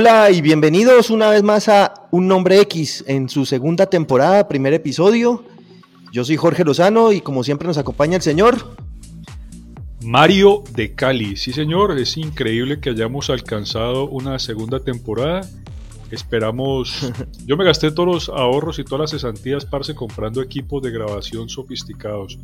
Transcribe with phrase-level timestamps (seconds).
[0.00, 4.72] Hola y bienvenidos una vez más a Un Nombre X en su segunda temporada, primer
[4.72, 5.44] episodio.
[6.10, 8.76] Yo soy Jorge Lozano y como siempre nos acompaña el señor.
[10.02, 15.42] Mario de Cali, sí señor, es increíble que hayamos alcanzado una segunda temporada.
[16.10, 17.12] Esperamos,
[17.46, 21.50] yo me gasté todos los ahorros y todas las cesantías, parce, comprando equipos de grabación
[21.50, 22.38] sofisticados.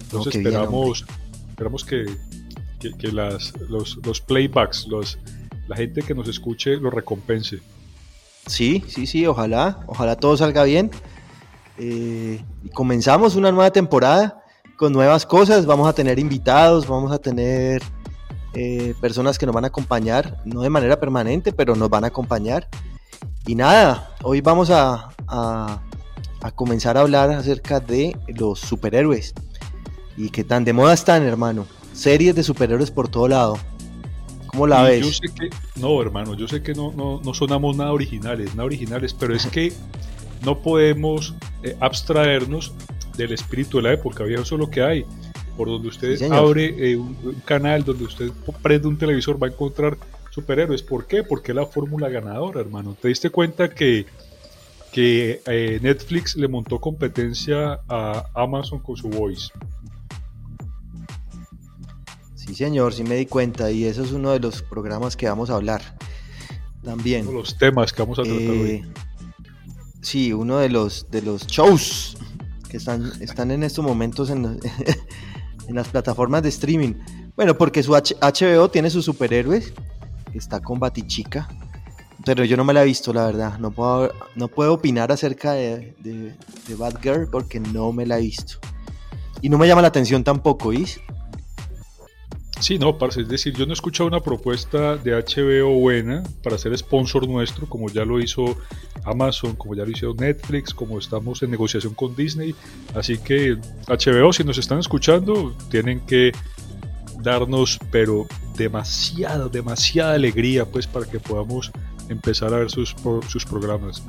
[0.00, 1.06] Entonces esperamos,
[1.50, 2.04] esperamos que,
[2.80, 5.20] que, las, los, los, playbacks, los,
[5.68, 7.60] la gente que nos escuche lo recompense.
[8.46, 10.90] Sí, sí, sí, ojalá, ojalá todo salga bien.
[11.78, 12.40] Eh,
[12.72, 14.42] comenzamos una nueva temporada
[14.76, 15.66] con nuevas cosas.
[15.66, 17.82] Vamos a tener invitados, vamos a tener
[18.54, 22.08] eh, personas que nos van a acompañar, no de manera permanente, pero nos van a
[22.08, 22.68] acompañar.
[23.46, 25.80] Y nada, hoy vamos a, a,
[26.54, 29.34] comenzar a hablar acerca de los superhéroes.
[30.16, 31.66] Y qué tan de moda están, hermano.
[31.92, 33.58] Series de superhéroes por todo lado.
[34.56, 35.04] ¿Cómo la ves?
[35.04, 38.64] Yo sé que, no, hermano, yo sé que no, no, no sonamos nada originales, nada
[38.64, 39.70] originales, pero es que
[40.46, 42.72] no podemos eh, abstraernos
[43.18, 45.04] del espíritu de la época, viejo, eso es lo que hay.
[45.58, 48.30] Por donde usted abre eh, un, canal, donde usted
[48.62, 49.98] prende un televisor, va a encontrar
[50.30, 50.82] superhéroes.
[50.82, 51.22] ¿Por qué?
[51.22, 52.96] Porque es la fórmula ganadora, hermano.
[52.98, 54.06] ¿Te diste cuenta que,
[54.90, 59.50] que eh, Netflix le montó competencia a Amazon con su Voice?
[62.46, 65.50] Sí, señor, sí me di cuenta y eso es uno de los programas que vamos
[65.50, 65.82] a hablar
[66.84, 67.22] también.
[67.22, 68.84] Uno de los temas que vamos a tratar hoy.
[70.00, 72.16] Sí, uno de los, de los shows
[72.68, 74.44] que están, están en estos momentos en,
[75.68, 76.94] en las plataformas de streaming.
[77.34, 79.72] Bueno, porque su HBO tiene sus superhéroes,
[80.32, 81.48] está con Batichica,
[82.24, 83.58] pero yo no me la he visto, la verdad.
[83.58, 86.34] No puedo, no puedo opinar acerca de, de,
[86.68, 88.58] de Batgirl porque no me la he visto.
[89.42, 91.00] Y no me llama la atención tampoco, ¿is?
[92.58, 96.56] Sí, no, parce, es decir, yo no he escuchado una propuesta de HBO buena para
[96.56, 98.56] ser sponsor nuestro, como ya lo hizo
[99.04, 102.54] Amazon, como ya lo hizo Netflix, como estamos en negociación con Disney.
[102.94, 106.32] Así que HBO, si nos están escuchando, tienen que
[107.20, 111.70] darnos, pero demasiada, demasiada alegría, pues, para que podamos
[112.08, 112.96] empezar a ver sus,
[113.28, 114.02] sus programas.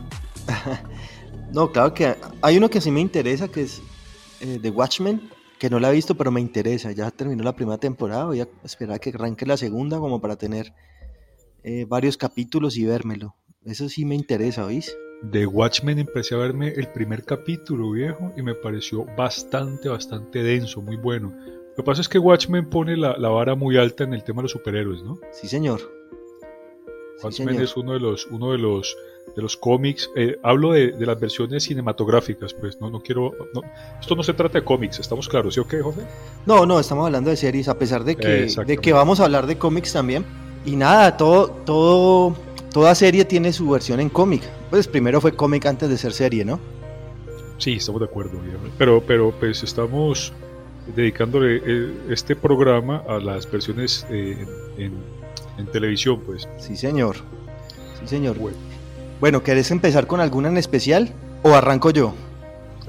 [1.51, 3.81] no, claro que hay uno que sí me interesa, que es
[4.39, 6.91] eh, The Watchmen que no la he visto, pero me interesa.
[6.91, 10.35] Ya terminó la primera temporada, voy a esperar a que arranque la segunda como para
[10.35, 10.73] tener
[11.63, 13.35] eh, varios capítulos y vérmelo.
[13.65, 14.95] Eso sí me interesa, ¿oís?
[15.21, 20.81] De Watchmen empecé a verme el primer capítulo, viejo, y me pareció bastante, bastante denso,
[20.81, 21.35] muy bueno.
[21.69, 24.41] Lo que pasa es que Watchmen pone la, la vara muy alta en el tema
[24.41, 25.19] de los superhéroes, ¿no?
[25.31, 25.96] Sí, señor.
[27.23, 28.95] Watchmen es uno de los, uno de los
[29.35, 30.09] de los cómics.
[30.15, 33.33] Eh, hablo de, las versiones cinematográficas, pues no, no quiero.
[33.99, 35.53] esto no se trata de cómics, ¿estamos claros?
[35.53, 36.01] ¿Sí o qué, José?
[36.45, 39.47] No, no, estamos hablando de series, a pesar de que, de que vamos a hablar
[39.47, 40.25] de cómics también.
[40.65, 42.35] Y nada, todo, todo,
[42.73, 44.41] toda serie tiene su versión en cómic.
[44.69, 46.59] Pues primero fue cómic antes de ser serie, ¿no?
[47.57, 48.39] Sí, estamos de acuerdo.
[48.77, 50.33] Pero, pero pues estamos
[50.95, 54.45] dedicándole eh, este programa a las versiones eh,
[54.77, 54.93] en,
[55.57, 56.47] en, televisión, pues.
[56.57, 57.17] Sí, señor.
[57.99, 58.37] Sí, señor.
[58.37, 58.57] Bueno.
[59.19, 61.11] Bueno, ¿querés empezar con alguna en especial
[61.43, 62.13] o arranco yo?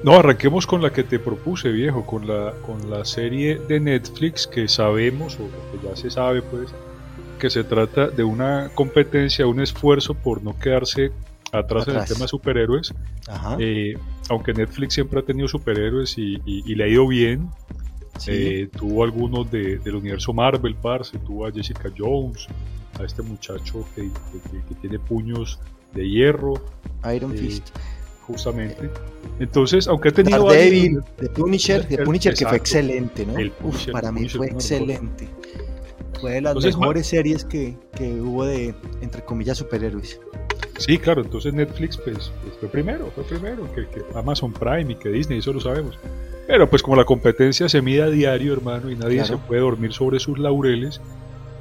[0.03, 4.47] No, arranquemos con la que te propuse, viejo, con la, con la serie de Netflix
[4.47, 6.69] que sabemos, o que ya se sabe, pues,
[7.39, 11.11] que se trata de una competencia, un esfuerzo por no quedarse
[11.53, 12.95] atrás, en el tema de superhéroes.
[13.59, 13.97] Eh,
[14.29, 16.39] aunque Netflix siempre ha tenido superhéroes y,
[16.75, 17.51] le ha ido bien,
[18.27, 22.47] eh, tuvo algunos de, del universo Marvel, parce, tuvo a Jessica Jones,
[22.99, 24.11] a este muchacho que
[24.81, 25.59] tiene puños
[25.95, 26.55] de hierro.
[27.15, 27.69] Iron eh, Fist.
[28.27, 28.91] Justamente.
[29.41, 30.45] Entonces, aunque ha tenido.
[30.47, 33.35] Daredevil, The Punisher, The Punisher que fue excelente, ¿no?
[33.93, 35.29] para mí fue excelente.
[36.21, 40.21] Fue de las mejores series que, que, hubo de, entre comillas, superhéroes.
[40.79, 45.11] Sí, claro, entonces Netflix pues, pues fue primero, fue primero que, Amazon Prime y que
[45.11, 45.97] Disney, eso lo sabemos.
[46.49, 49.93] Pero pues como la competencia se mide a diario, hermano, y nadie se puede dormir
[49.93, 50.99] sobre sus laureles,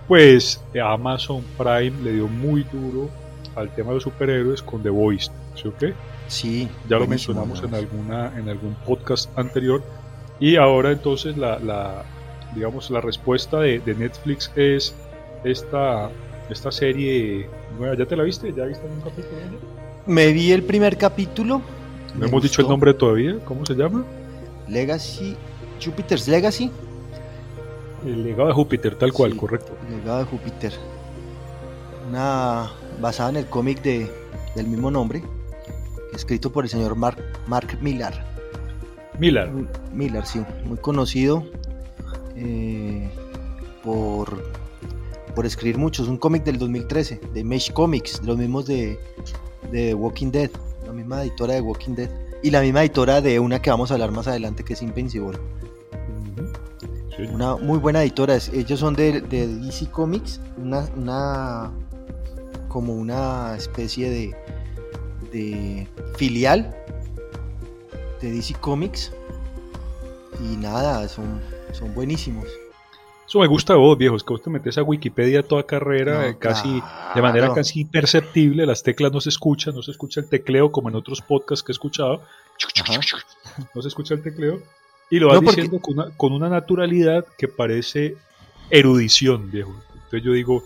[0.08, 3.10] pues Amazon Prime le dio muy duro
[3.58, 5.94] al tema de los superhéroes con The Voice, ¿sí o qué?
[6.28, 6.70] Sí.
[6.88, 9.84] Ya lo mencionamos en, alguna, en algún podcast anterior.
[10.40, 12.06] Y ahora entonces la, la
[12.56, 14.96] digamos, la respuesta de, de Netflix es
[15.44, 16.10] esta,
[16.50, 17.50] esta serie.
[17.78, 18.54] Bueno, ¿Ya te la viste?
[18.56, 19.36] ¿Ya viste un capítulo?
[20.06, 21.62] Me vi el primer capítulo.
[22.18, 22.72] No hemos dicho el gustó.
[22.72, 23.36] nombre todavía.
[23.44, 24.06] ¿Cómo se llama?
[24.68, 25.36] Legacy,
[25.84, 26.72] Jupiter's Legacy.
[28.06, 29.74] El legado de Júpiter, tal cual, Sí, correcto.
[29.90, 30.74] Legado de Júpiter.
[32.10, 32.72] Una
[33.02, 34.10] basada en el cómic de,
[34.56, 35.24] del mismo nombre,
[36.14, 37.18] escrito por el señor Mark,
[37.48, 38.26] Mark Millar.
[39.20, 39.50] Miller.
[39.52, 41.44] Muy- Millar, sí, muy conocido
[42.36, 43.10] eh,
[43.84, 44.44] por,
[45.36, 46.04] por escribir mucho.
[46.04, 49.00] Es un cómic del 2013, de Image Comics, de los mismos de,
[49.72, 50.52] de Walking Dead,
[50.86, 52.10] la misma editora de Walking Dead.
[52.48, 55.38] Y la misma editora de una que vamos a hablar más adelante, que es Invincible.
[57.14, 57.24] Sí.
[57.24, 58.38] Una muy buena editora.
[58.54, 61.74] Ellos son de, de DC Comics, una, una
[62.70, 64.36] como una especie de,
[65.34, 66.74] de filial
[68.22, 69.12] de DC Comics.
[70.42, 71.42] Y nada, son,
[71.74, 72.48] son buenísimos.
[73.28, 76.24] Eso me gusta de vos, viejos, que vos te metes a Wikipedia toda carrera, No,
[76.24, 76.82] eh, casi
[77.14, 80.88] de manera casi imperceptible, las teclas no se escuchan, no se escucha el tecleo como
[80.88, 82.22] en otros podcasts que he escuchado,
[82.82, 83.00] Ajá.
[83.76, 84.62] no se escucha el tecleo,
[85.10, 88.16] y lo vas No, porque- diciendo con una, con una naturalidad que parece
[88.70, 89.76] erudición, viejo.
[89.94, 90.64] Entonces yo digo,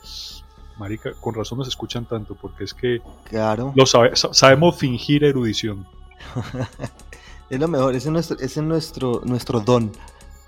[0.77, 5.23] marica, con razón nos escuchan tanto, porque es que Claro, lo sabe- sa- sabemos fingir
[5.23, 5.87] erudición.
[7.49, 9.91] es lo mejor, ese es nuestro, ese es nuestro, nuestro don.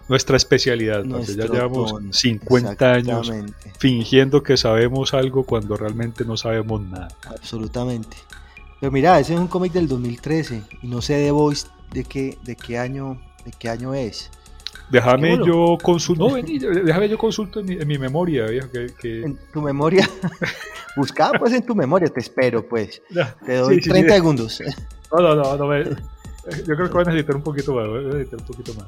[0.09, 3.31] Nuestra especialidad, parce, ya llevamos don, 50 años
[3.79, 7.07] fingiendo que sabemos algo cuando realmente no sabemos nada.
[7.25, 8.17] absolutamente.
[8.79, 12.37] Pero mira, ese es un cómic del 2013 y no sé de Voice de qué,
[12.43, 14.29] de qué año, de qué año es.
[14.89, 18.87] Déjame yo consulto, no, vení, déjame yo consulto en mi, en mi memoria, viejo, que,
[18.99, 20.07] que- En tu memoria,
[20.97, 23.01] buscá pues en tu memoria, te espero pues.
[23.45, 24.15] Te doy sí, sí, 30 sí.
[24.15, 24.61] segundos.
[25.13, 27.99] No, no, no, no me- yo creo que voy a necesitar un poquito más, voy
[27.99, 28.87] a necesitar un poquito más.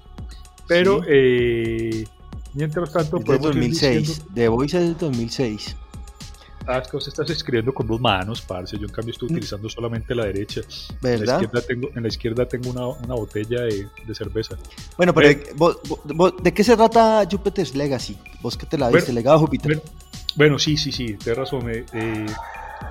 [0.68, 1.08] Pero, Sí.
[1.10, 2.08] eh,
[2.54, 4.08] mientras tanto, Es ir 2006.
[4.08, 5.76] diciendo- The Voice es del 2006.
[6.68, 8.76] Ah, es que vos estás escribiendo con dos manos, parce.
[8.80, 10.62] Yo en cambio estoy utilizando solamente la derecha.
[10.62, 11.42] En la ¿Verdad?
[11.42, 14.56] izquierda tengo, en la izquierda tengo una, una botella de, de cerveza.
[14.98, 18.18] Bueno, pero ¿de, vos- vos- vos- ¿de qué se trata Jupiter's Legacy?
[18.42, 19.68] Vos que te la viste, Bueno, Legado de Júpiter.
[19.78, 19.82] Bueno,
[20.36, 21.70] bueno, sí, sí, sí, tienes razón.
[21.70, 22.26] eh, eh,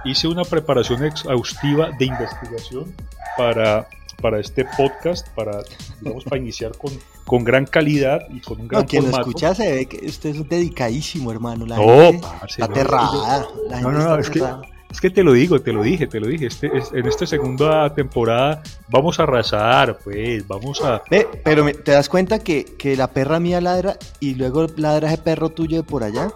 [0.04, 2.94] hice una preparación exhaustiva de investigación
[3.36, 3.88] para,
[4.24, 5.60] para este podcast, para,
[6.00, 6.90] digamos, para iniciar con,
[7.26, 9.28] con gran calidad y con un gran no, quien lo formato.
[9.28, 11.66] escucha se ve que usted es dedicadísimo, hermano.
[11.66, 11.82] La No,
[12.12, 13.46] gente parce, está no, aterrada.
[13.68, 14.74] La No, gente no, no, está es que-.
[14.90, 16.46] Es que te lo digo, te lo dije, te lo dije.
[16.46, 21.02] Este, es- en esta segunda temporada vamos a arrasar, pues, vamos a...
[21.10, 25.08] Ve, pero me- te das cuenta que, que la perra mía ladra y luego ladra
[25.12, 26.32] ese perro tuyo de por allá.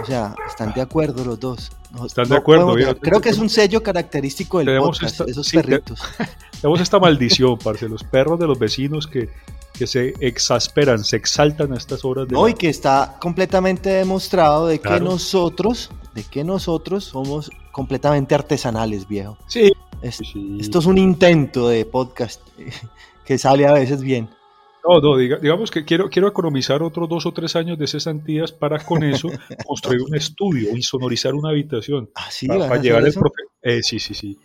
[0.00, 1.72] O sea, están de acuerdo los dos.
[1.90, 5.02] No- Están de no acuerdo, podemos mira, Creo que es un sello característico del podcast,
[5.20, 6.00] esta- esos sí, te- perritos.
[6.62, 9.28] Tenemos esta maldición, parce, los perros de los vecinos que,
[9.76, 12.34] que se exasperan, se exaltan a estas horas de...
[12.34, 15.04] No, la- y que está completamente demostrado de que Claro.
[15.06, 19.36] nosotros, de que nosotros somos completamente artesanales, viejo.
[19.48, 19.72] Sí,
[20.02, 20.56] Es- sí.
[20.60, 22.40] Esto es un intento de podcast
[23.24, 24.28] que sale a veces bien.
[24.84, 28.50] No, no, diga- digamos que quiero, quiero economizar otros dos o tres años de cesantías
[28.52, 29.28] para con eso
[29.66, 32.08] construir un estudio, insonorizar una habitación.
[32.16, 34.36] Así para, vas a para hacer llevar el profe- eh, sí, sí, sí.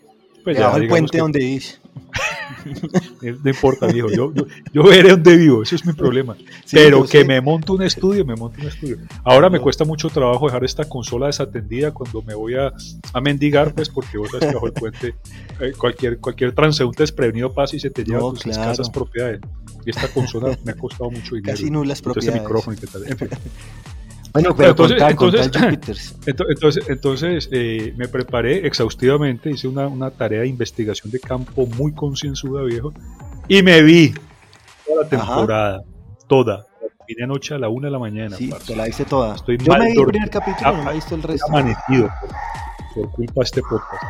[0.43, 1.77] Pues ya, digamos puente que- donde dice.
[3.21, 4.09] eh, No importa, viejo.
[4.09, 6.35] Yo, yo, yo veré dónde vivo, eso es mi problema.
[6.65, 7.25] Sí, Pero que sé.
[7.25, 8.97] me monto un estudio, me monto un estudio.
[9.23, 12.71] Ahora me cuesta mucho trabajo dejar esta consola desatendida cuando me voy a,
[13.13, 15.15] a mendigar, pues porque vos sabes que bajo el puente
[15.59, 18.61] eh, cualquier, cualquier transeúnte desprevenido pasa y se te lleva No, tus claro.
[18.61, 19.41] escasas propiedades.
[19.85, 21.53] Y esta consola me ha costado mucho dinero.
[21.53, 22.41] Casi nulas Entonces, este propiedades.
[22.41, 23.07] micrófono y qué tal.
[23.11, 23.29] En fin.
[24.41, 26.15] Bueno, pero Entonces- contá, contá entonces-.
[26.25, 31.65] Ento- Entonces, entonces eh, me preparé exhaustivamente, hice una, una tarea de investigación de campo
[31.65, 32.93] muy concienzuda, viejo,
[33.47, 34.13] y me vi
[34.85, 35.35] toda la Ajá.
[35.35, 35.83] temporada,
[36.27, 36.65] toda.
[37.07, 38.65] Vine anoche a la una de la mañana, Sí, parce.
[38.67, 39.35] te la viste toda.
[39.35, 41.45] Estoy Yo mal me vi el primer capítulo, no me he visto el resto.
[41.47, 42.29] amanecido por,
[43.03, 44.03] por culpa de este podcast.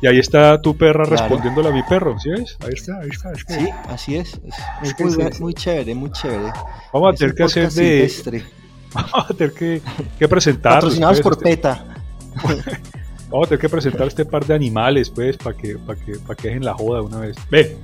[0.00, 1.22] Y ahí está tu perra Claro.
[1.22, 2.56] respondiéndole a mi perro, ¿sí ves?
[2.64, 3.32] Ahí está, ahí está.
[3.32, 4.40] es que Sí, así es.
[4.82, 6.52] Es, es muy, muy chévere, muy chévere.
[6.92, 8.08] Vamos a tener que hacer de...
[8.08, 8.44] silvestre.
[9.12, 9.80] Vamos a tener que,
[10.18, 10.74] que presentar.
[10.74, 11.84] Patrocinados por este, PETA.
[13.30, 16.34] Vamos a tener que presentar este par de animales, pues, para que, para que, para
[16.34, 17.36] que dejen la joda una vez.
[17.50, 17.76] Ve,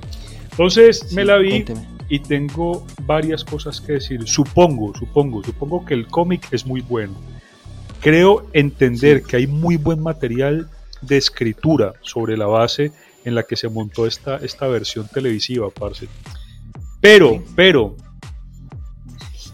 [0.51, 1.87] entonces me la vi cuénteme.
[2.07, 4.27] y tengo varias cosas que decir.
[4.27, 7.15] Supongo, supongo, supongo que el cómic es muy bueno.
[8.01, 10.69] Creo entender que hay muy buen material
[11.01, 12.91] de escritura sobre la base
[13.25, 16.07] en la que se montó esta, esta versión televisiva, parce.
[17.01, 17.41] Pero, Sí.
[17.55, 17.95] pero,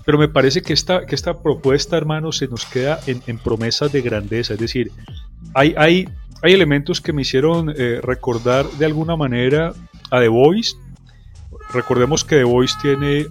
[0.05, 3.91] pero me parece que esta, que esta propuesta, hermano, se nos queda en, en promesas
[3.91, 4.53] de grandeza.
[4.53, 4.91] Es decir,
[5.53, 6.07] hay, hay,
[6.41, 9.73] hay elementos que me hicieron eh, recordar de alguna manera
[10.11, 10.75] a The Voice.
[11.73, 13.25] Recordemos que The Voice tiene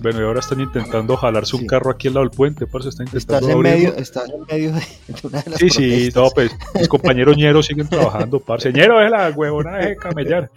[0.00, 1.66] Bueno, y ahora están intentando jalarse un Sí.
[1.66, 3.88] carro aquí al lado del puente, parce, están Estás intentando en abrirlo.
[3.92, 4.82] medio, estás en medio de
[5.24, 8.72] una de las Sí, sí, no, pues mis compañeros ñeros siguen trabajando, parce.
[8.72, 10.50] Ñero, deje la huevona, deje de camellar.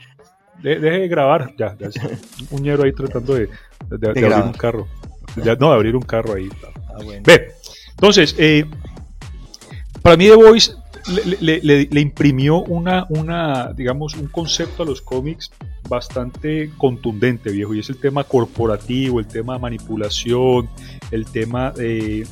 [0.61, 1.53] De- deje de grabar.
[1.57, 1.89] Ya, ya.
[2.51, 3.47] Un ñero ahí tratando de,
[3.89, 4.87] de- de abrir un carro.
[5.59, 6.49] No, de abrir un carro ahí.
[6.89, 7.21] Ah, bueno.
[7.25, 7.51] Ve,
[7.91, 8.65] entonces, eh,
[10.01, 10.71] para mí The Voice
[11.25, 15.51] le, le- le- le imprimió una, una, digamos, un concepto a los cómics
[15.87, 20.67] bastante contundente, viejo, y es el tema corporativo, el tema manipulación,
[21.11, 22.25] el tema eh,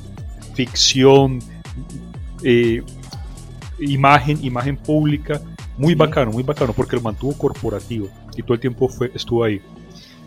[0.55, 1.39] ficción,
[2.43, 2.81] eh,
[3.79, 5.41] imagen, imagen pública,
[5.77, 8.07] muy bacano, muy bacano, porque lo mantuvo corporativo
[8.38, 9.62] y todo el tiempo fue, estuvo ahí.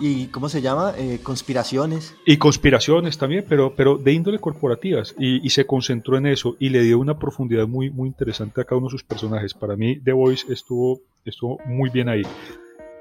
[0.01, 0.95] ¿Y cómo se llama?
[0.97, 2.15] Eh, conspiraciones.
[2.25, 5.15] Y conspiraciones también, pero, pero de índole corporativas.
[5.19, 8.65] Y, y se concentró en eso y le dio una profundidad muy, muy interesante a
[8.65, 9.55] cada uno de sus personajes.
[9.55, 12.23] Para mí, The Voice estuvo, estuvo muy bien ahí.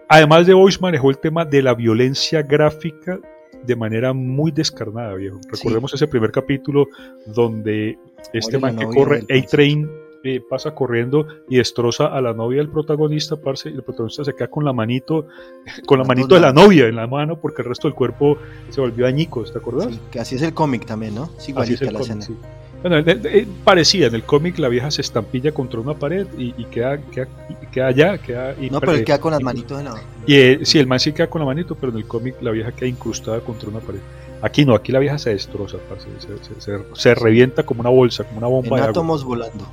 [0.09, 3.19] Además, The Voice manejó el tema de la violencia gráfica
[3.65, 5.39] de manera muy descarnada, viejo.
[5.49, 6.87] Recordemos ese primer capítulo
[7.25, 7.97] donde
[8.33, 9.89] este la man que novia corre, A-Train,
[10.23, 14.33] eh, pasa corriendo y destroza a la novia del protagonista, parce, y el protagonista se
[14.33, 15.27] queda con la manito,
[15.85, 18.37] con la manito de la novia en la mano porque el resto del cuerpo
[18.69, 19.93] se volvió añicos, ¿te acordás?
[19.93, 21.29] Sí, que así es el cómic también, ¿no?
[21.37, 22.21] Es Así es el la cómic, escena.
[22.25, 22.35] sí.
[22.79, 26.65] Bueno, eh, parecía, en el cómic la vieja se estampilla contra una pared y, y
[26.65, 27.27] queda, queda,
[27.71, 28.53] queda allá, queda...
[28.69, 29.95] No, pero él queda con las manitos en la.
[30.27, 32.51] Y eh, sí, el man sí queda con la manito, pero en el cómic la
[32.51, 33.99] vieja queda incrustada contra una pared.
[34.43, 37.89] Aquí no, aquí la vieja se destroza, parce, se, se- se- se revienta como una
[37.89, 39.65] bolsa, como una bomba En de agua, átomos volando.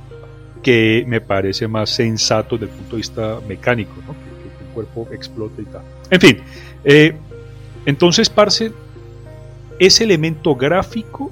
[0.65, 4.13] Que me parece más sensato desde el punto de vista mecánico, ¿no?
[4.13, 5.83] que, que el cuerpo explote y tal.
[6.09, 6.37] En fin,
[6.83, 7.13] eh,
[7.85, 8.71] entonces, parce,
[9.77, 11.31] ese elemento gráfico,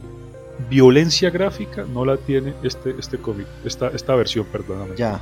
[0.69, 5.19] violencia gráfica, no la tiene este, este cómic, esta, esta versión, perdóname Ya.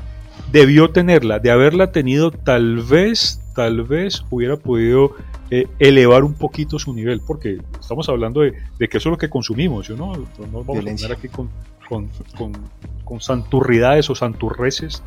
[0.52, 1.40] debió tenerla.
[1.40, 5.16] De haberla tenido, tal vez, tal vez hubiera podido
[5.52, 9.18] eh, elevar un poquito su nivel, porque estamos hablando de, de que eso es lo
[9.18, 10.14] que consumimos, ¿yo ¿no?
[10.18, 10.26] No
[10.64, 11.08] vamos Violencia.
[11.08, 11.50] a aquí con,
[11.92, 12.54] con, con,
[13.04, 15.04] con santurridades o santurreces,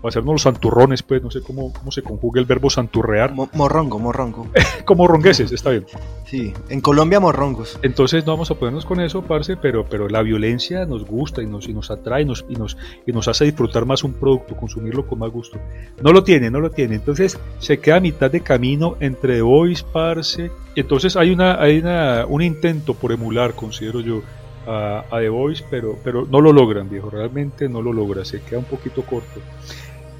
[0.00, 3.50] o hacernos los santurrones, pues, no sé cómo, cómo se conjuga el verbo santurrear, Mo-
[3.52, 4.48] morrongo, morrongo.
[4.86, 5.84] como rongueses, está bien.
[6.24, 6.54] Sí.
[6.70, 7.78] En Colombia, morrongos.
[7.82, 11.46] Entonces no vamos a ponernos con eso, parce, pero, pero la violencia nos gusta y
[11.46, 14.56] nos, y nos atrae y nos, y, nos, y nos hace disfrutar más un producto,
[14.56, 15.58] consumirlo con más gusto.
[16.02, 16.94] No lo tiene, no lo tiene.
[16.94, 20.50] Entonces se queda a mitad de camino entre The Voice, parce.
[20.74, 24.22] Entonces hay, una, hay una, un intento por emular, considero yo,
[24.66, 27.10] a, a The Voice, pero, pero no lo logran, viejo.
[27.10, 29.40] Realmente no lo logra, se queda un poquito corto.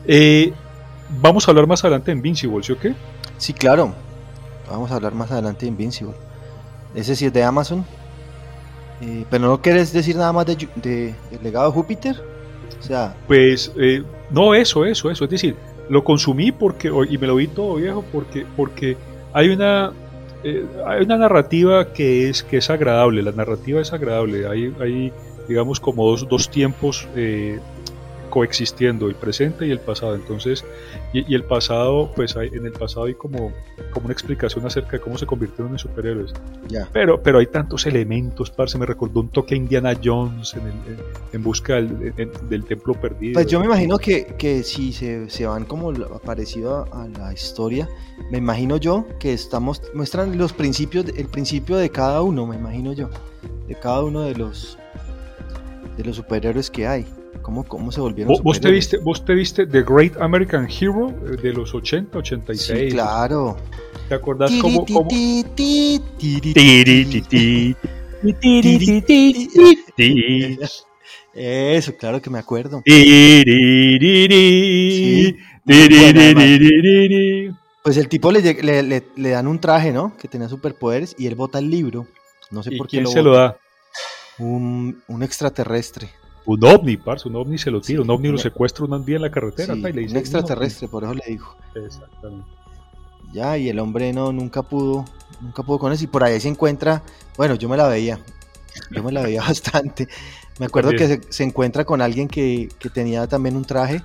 [0.07, 0.53] Eh,
[1.21, 2.95] vamos a hablar más adelante de Invincible, ¿sí o qué?
[3.39, 3.93] Sí, claro.
[4.71, 6.15] Vamos a hablar más adelante de Invincible.
[6.95, 7.85] Ese sí es de Amazon.
[9.01, 12.23] Eh, pero no quieres decir nada más de, Ju- de, del legado de Júpiter.
[12.79, 15.25] O sea, Pues eh, no, eso, eso, eso.
[15.25, 15.57] Es decir,
[15.89, 18.97] lo consumí porque y me lo vi todo viejo porque porque
[19.33, 19.93] hay una
[20.45, 23.23] eh, hay una narrativa que es que es agradable.
[23.23, 24.47] La narrativa es agradable.
[24.47, 25.13] Hay hay
[25.49, 27.59] digamos como dos, dos tiempos eh,
[28.33, 30.65] coexistiendo el presente y el pasado entonces
[31.13, 33.53] y, y el pasado pues hay, en el pasado hay como
[33.93, 36.33] como una explicación acerca de cómo se convirtieron en superhéroes
[36.67, 36.89] ya.
[36.95, 40.95] pero, pero hay tantos elementos, parce, me recordó un toque a Indiana Jones en, el-
[40.95, 43.35] en- en busca del, en- del templo perdido.
[43.35, 45.93] Pues yo me imagino que, que si se, se van como
[46.25, 47.87] parecido a, a la historia,
[48.31, 52.95] me imagino yo que estamos muestran los principios, el principio de cada uno, me imagino
[52.95, 53.11] yo,
[53.69, 54.79] de cada uno de los
[55.99, 57.05] de los superhéroes que hay,
[57.43, 61.37] cómo, cómo se volvieron ¿Vos, te viste, ¿Vos te viste The Great American Hero eh,
[61.43, 62.79] de los 80, 86?
[62.79, 63.57] Sí, claro.
[64.09, 64.85] ¿Te acordás cómo?
[71.35, 72.83] Eso, claro que me acuerdo.
[72.87, 73.53] Sí.
[77.83, 80.17] Pues el tipo le, le, le- le dan un traje, ¿no?
[80.17, 82.07] Que tenía superpoderes y él bota el libro.
[82.51, 83.57] No sé ¿Y por qué quién lo se lo da?
[84.39, 86.11] Un, un extraterrestre.
[86.45, 89.05] Un ovni, parce, un ovni se lo tira, Sí, un ovni lo un- secuestra un
[89.05, 91.57] día en la carretera Sí, ta, y le un dice, extraterrestre, por eso le dijo.
[91.75, 92.47] Exactamente.
[93.33, 95.05] Ya, y el hombre no, nunca pudo,
[95.41, 96.05] nunca pudo con eso.
[96.05, 97.03] Y por ahí se encuentra,
[97.37, 98.19] bueno, yo me la veía.
[98.91, 100.09] Yo me la veía bastante.
[100.59, 104.03] Me acuerdo que se, se encuentra con alguien que, que tenía también un traje.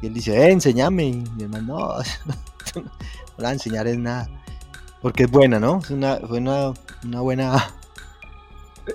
[0.00, 1.04] Y él dice, eh, enséñame.
[1.08, 1.94] Y mi hermano, no,
[2.74, 2.90] no
[3.36, 4.28] la a enseñar es nada.
[5.02, 5.80] Porque es buena, ¿no?
[5.82, 6.72] Es una, fue una,
[7.04, 7.56] una buena,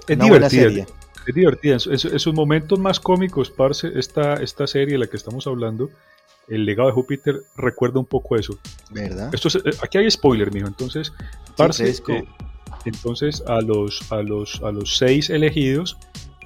[0.07, 0.85] Es una buena divertida, serie.
[1.27, 1.73] Es divertida.
[1.73, 5.07] En, su- en su- en sus momentos más cómicos, parce, esta, esta serie de la
[5.07, 5.89] que estamos hablando,
[6.47, 8.59] El legado de Júpiter, recuerda un poco eso.
[8.91, 9.33] ¿Verdad?
[9.33, 10.67] Esto es- eh, aquí hay spoiler, mijo.
[10.67, 11.11] Entonces,
[11.57, 12.11] parce, fresco.
[12.13, 12.25] eh,
[12.85, 15.97] entonces a los, a los, a los seis elegidos,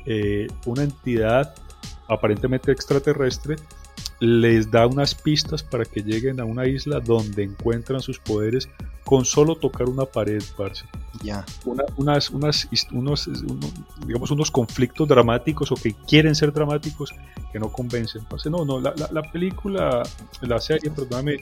[0.06, 1.54] eh, una entidad
[2.08, 3.58] aparentemente extraterrestre
[4.20, 8.68] les da unas pistas para que lleguen a una isla donde encuentran sus poderes
[9.06, 10.86] con solo tocar una pared, parce.
[11.24, 11.46] Ya.
[11.98, 13.30] unas, unas, unos,
[14.06, 17.14] digamos, unos conflictos dramáticos o que quieren ser dramáticos
[17.52, 18.24] que no convencen.
[18.26, 18.50] Parce.
[18.50, 20.04] No, no, la, la, película,
[20.42, 21.38] la serie, perdóname,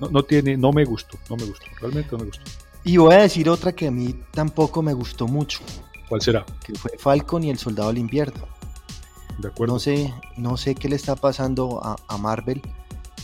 [0.00, 2.42] no, no, tiene, no me gustó, no me gustó, realmente no me gustó.
[2.84, 5.60] Y voy a decir otra que a mí tampoco me gustó mucho.
[6.08, 6.44] ¿Cuál será?
[6.64, 8.48] Que fue Falcon y el Soldado del Invierno.
[9.38, 9.74] De acuerdo.
[9.74, 12.62] No sé, no sé qué le está pasando a, Marvel,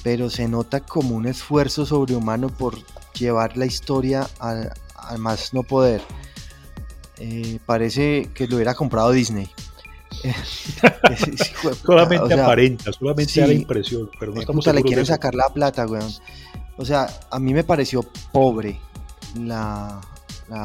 [0.03, 2.77] pero se nota como un esfuerzo sobrehumano por
[3.15, 4.73] llevar la historia al,
[5.19, 6.03] más no poder.
[7.19, 9.49] Eh, parece que lo hubiera comprado Disney.
[11.85, 16.11] solamente aparenta, solamente da la impresión, pero no estamos le quieren sacar la plata, weón.
[16.77, 18.79] O sea, a mí me pareció pobre
[19.37, 20.01] la,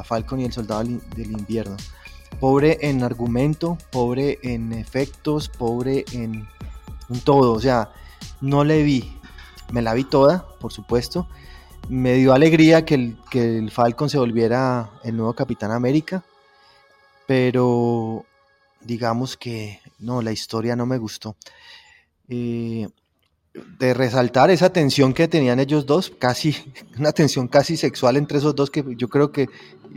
[0.06, 1.76] Falcon y el Soldado del Invierno.
[2.40, 6.48] Pobre en argumento, pobre en efectos, pobre en,
[7.24, 7.54] todo.
[7.54, 7.92] O sea,
[8.42, 9.18] no le vi.
[9.72, 11.28] Me la vi toda, por supuesto.
[11.90, 16.24] Me dio alegría que el, que el Falcon se volviera el nuevo Capitán América.
[17.28, 18.25] Pero
[18.82, 21.36] digamos que no, la historia no me gustó.
[22.30, 22.88] Eh,
[23.53, 26.55] de resaltar esa tensión que tenían ellos dos, casi,
[26.98, 29.48] una tensión casi sexual entre esos dos que yo creo que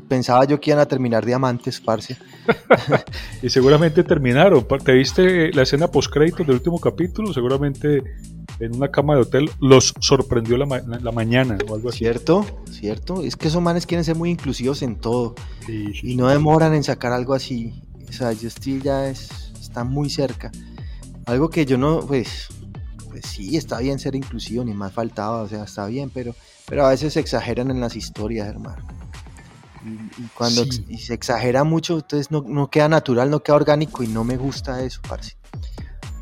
[0.09, 2.17] pensaba yo que iban a terminar diamantes, parce.
[3.43, 4.67] y seguramente terminaron.
[4.85, 7.33] ¿Te viste la escena post créditos del último capítulo?
[7.33, 8.03] Seguramente
[8.61, 11.99] en una cama de hotel los sorprendió la, la, mañana o algo así.
[11.99, 13.23] Cierto, cierto.
[13.23, 15.35] Es que esos manes quieren ser muy inclusivos en todo
[15.69, 17.83] y no demoran en sacar algo así.
[18.09, 20.53] O sea, Justin ya es, está muy cerca.
[21.27, 22.49] Algo que yo no, pues,
[23.17, 26.35] pues sí, está bien ser inclusivo, ni más faltaba, o sea, está bien, pero,
[26.67, 28.87] pero a veces se exageran en las historias, hermano.
[29.87, 30.65] Y, cuando
[30.99, 35.01] se exagera mucho, entonces no, queda natural, no queda orgánico y no me gusta eso,
[35.09, 35.39] parce.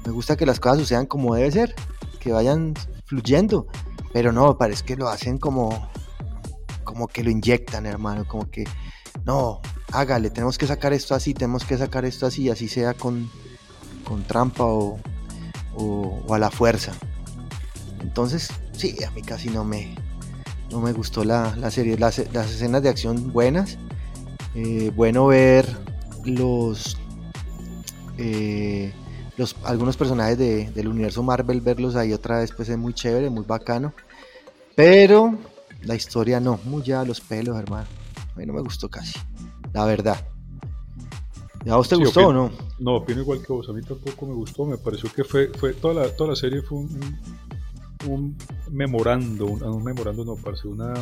[0.07, 1.75] Me gusta que las cosas sucedan como debe ser,
[2.21, 2.75] que vayan
[3.07, 3.67] fluyendo,
[4.13, 5.91] pero no, parece que lo hacen como,
[6.85, 8.63] como que lo inyectan, hermano, como que,
[9.25, 9.61] no,
[9.91, 13.29] hágale, tenemos que sacar esto así, tenemos que sacar esto así, así sea con,
[14.05, 15.01] con trampa o,
[15.77, 16.93] o, a la fuerza.
[18.01, 19.95] Entonces, sí, a mí casi no me,
[20.71, 21.99] no me gustó la, serie.
[21.99, 23.79] Las, escenas de acción buenas.
[24.55, 25.67] Eh, bueno ver
[26.25, 26.97] los,
[28.19, 28.93] eh,
[29.37, 33.45] los algunos personajes del universo Marvel, verlos ahí otra vez, pues es muy chévere, muy
[33.45, 33.95] bacano.
[34.77, 35.37] Pero
[35.83, 37.87] la historia no, muy ya los pelos, hermano.
[38.35, 39.19] A mí no me gustó casi,
[39.73, 40.34] la verdad.
[41.71, 42.51] ¿A vos te gustó o no?
[42.79, 43.69] No, opino igual que vos.
[43.69, 44.67] A mí tampoco me gustó.
[44.67, 47.19] Me pareció que fue, fue toda, la, toda la serie fue un,
[48.09, 48.37] un,
[48.71, 50.93] memorando, un, memorando, no, parece una,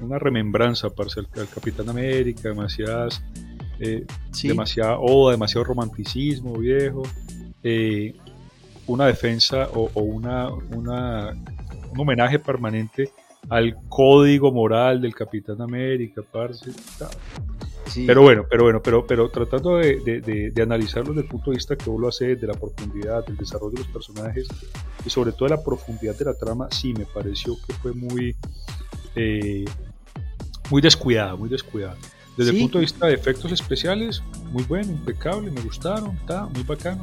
[0.00, 3.22] una remembranza, parece al, Capitán América, demasiadas,
[3.78, 4.04] eh,
[4.42, 7.02] demasiada oda, demasiado romanticismo viejo,
[7.62, 8.14] eh,
[8.86, 11.30] una defensa o, una, una,
[11.90, 13.10] un homenaje permanente
[13.48, 16.72] al código moral del Capitán América, parce.
[17.94, 20.00] Pero bueno, pero bueno, pero, pero tratando de,
[20.52, 23.36] de, analizarlo desde el punto de vista que vos lo haces, de la profundidad, del
[23.36, 24.48] desarrollo de los personajes
[25.04, 28.34] y sobre todo de la profundidad de la trama, sí me pareció que fue muy,
[29.14, 29.64] eh,
[30.70, 31.96] muy descuidada, muy descuidada.
[32.36, 36.64] Desde el punto de vista de efectos especiales, muy bueno, impecable, me gustaron, está muy
[36.64, 37.02] bacano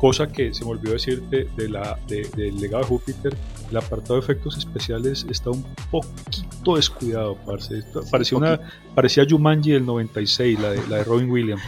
[0.00, 3.36] cosa que se me olvidó decirte de la, del legado de Júpiter,
[3.70, 7.84] el apartado de efectos especiales está un poquito descuidado, parce.
[8.10, 8.60] parecía, una,
[8.94, 11.62] parecía Jumanji del 96, la de, la de Robin Williams.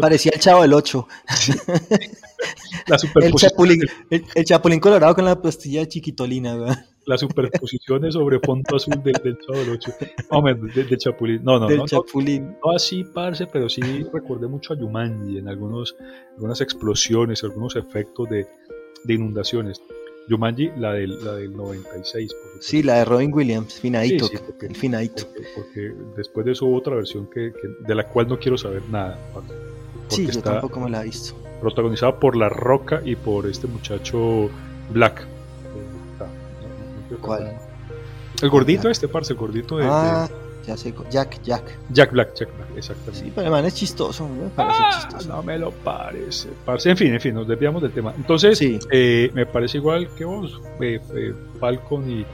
[0.00, 1.08] parecía el chavo del 8.
[2.86, 6.86] la el, chapulín, el, chapulín colorado con la pastilla chiquitolina, ¿verdad?
[7.08, 9.92] Las superposiciones sobre fondo azul del, del Chavo del 8.
[10.30, 11.40] No, del, Chapulín.
[11.42, 12.54] No, no, del no, Chapulín.
[12.62, 13.80] No, así, parce, pero sí
[14.12, 15.96] recordé mucho a Yumanji en algunos,
[16.34, 18.46] algunas explosiones, algunos efectos de,
[19.04, 19.80] de inundaciones.
[20.28, 22.34] Yumanji, la del, la del 96.
[22.34, 24.28] Por sí, la de Robin Williams, finadito.
[24.60, 25.22] el finadito.
[25.56, 27.52] Porque, después de eso hubo otra versión que,
[27.86, 29.18] de la cual no quiero saber nada.
[30.08, 31.34] Sí, yo tampoco me la he visto.
[31.62, 34.50] Protagonizada por La Roca y por este muchacho
[34.90, 35.37] Black.
[37.20, 37.58] ¿Cuál?
[38.40, 39.86] El gordito este, parce, el gordito de...
[39.88, 40.28] Ah,
[40.66, 41.62] ya sé, Jack, Jack.
[41.90, 43.24] Jack Black, Jack Black, exactamente.
[43.24, 45.28] Sí, pero el man es chistoso, me parece ah, chistoso.
[45.28, 46.90] No me lo parece, parce.
[46.90, 48.12] En fin, en fin, nos desviamos del tema.
[48.14, 52.26] Entonces, eh, me parece igual que vos, eh, eh, Falcon y,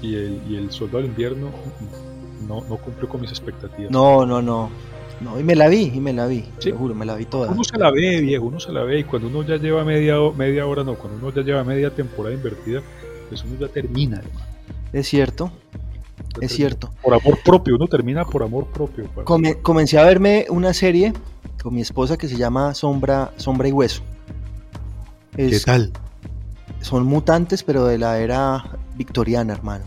[0.00, 1.50] y, el, y el Soldado del Invierno
[2.48, 3.90] no, no cumplió con mis expectativas.
[3.90, 4.70] No, no, no.
[5.20, 7.50] No, y me la vi, y me la vi, te juro, me la vi toda.
[7.50, 10.16] Uno se la ve, viejo, uno se la ve, y cuando uno ya lleva media,
[10.36, 12.82] media hora, no, cuando uno ya lleva media temporada invertida,
[13.28, 14.46] pues uno ya termina, hermano.
[14.92, 15.50] Es cierto,
[16.40, 16.90] es cierto.
[17.02, 19.08] Por amor propio, uno termina por amor propio.
[19.62, 21.12] comencé a verme una serie
[21.62, 24.02] con mi esposa que se llama Sombra, Sombra y Hueso.
[25.34, 25.92] ¿Qué tal?
[26.80, 28.64] son mutantes, pero de la era
[28.96, 29.84] victoriana, hermano.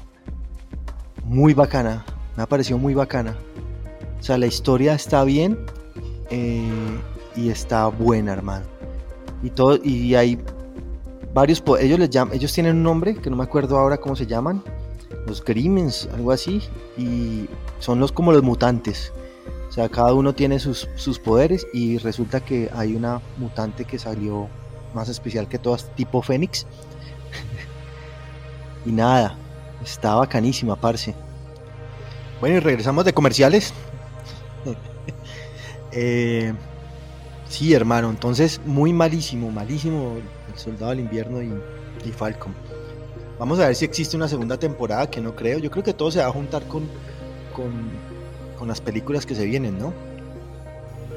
[1.23, 2.03] Muy bacana,
[2.35, 3.37] me ha parecido muy bacana.
[4.19, 5.57] O sea, la historia está bien
[6.29, 6.99] eh,
[7.35, 8.65] y está buena, hermano.
[9.41, 10.39] Y todo, y hay
[11.33, 14.25] varios, ellos les llaman, ellos tienen un nombre que no me acuerdo ahora cómo se
[14.25, 14.63] llaman,
[15.27, 16.61] los Grimmens, algo así,
[16.97, 17.47] y
[17.79, 19.13] son los como los mutantes.
[19.67, 23.99] O sea, cada uno tiene sus, sus poderes y resulta que hay una mutante que
[23.99, 24.47] salió
[24.93, 26.65] más especial que todas, tipo Fénix.
[28.85, 29.35] y nada,
[29.83, 31.13] está bacanísima, parce.
[32.39, 33.73] Bueno, y regresamos de comerciales.
[35.91, 36.53] eh,
[37.47, 40.15] sí, hermano, entonces muy malísimo, malísimo
[40.59, 41.53] Soldado del Invierno y,
[42.05, 42.53] y, Falcon.
[43.37, 45.59] Vamos a ver si existe una segunda temporada, que no creo.
[45.59, 46.83] Yo creo que todo se va a juntar con,
[47.53, 47.71] con,
[48.57, 49.93] con las películas que se vienen, ¿no?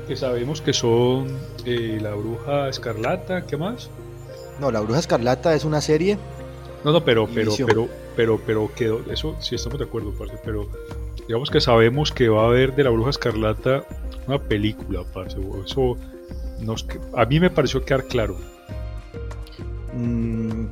[0.07, 3.91] Que sabemos que son eh, La Bruja Escarlata, ¿qué más?
[4.61, 6.19] No, La Bruja Escarlata es una serie.
[6.85, 10.69] No, no, pero, pero, pero, pero, pero, quedó, eso sí estamos de acuerdo, parce, pero
[11.29, 13.85] digamos que sabemos que va a haber de La Bruja Escarlata
[14.27, 15.97] una película, parce, eso
[16.61, 18.37] nos, a mí me pareció quedar claro.
[19.93, 20.67] Mm,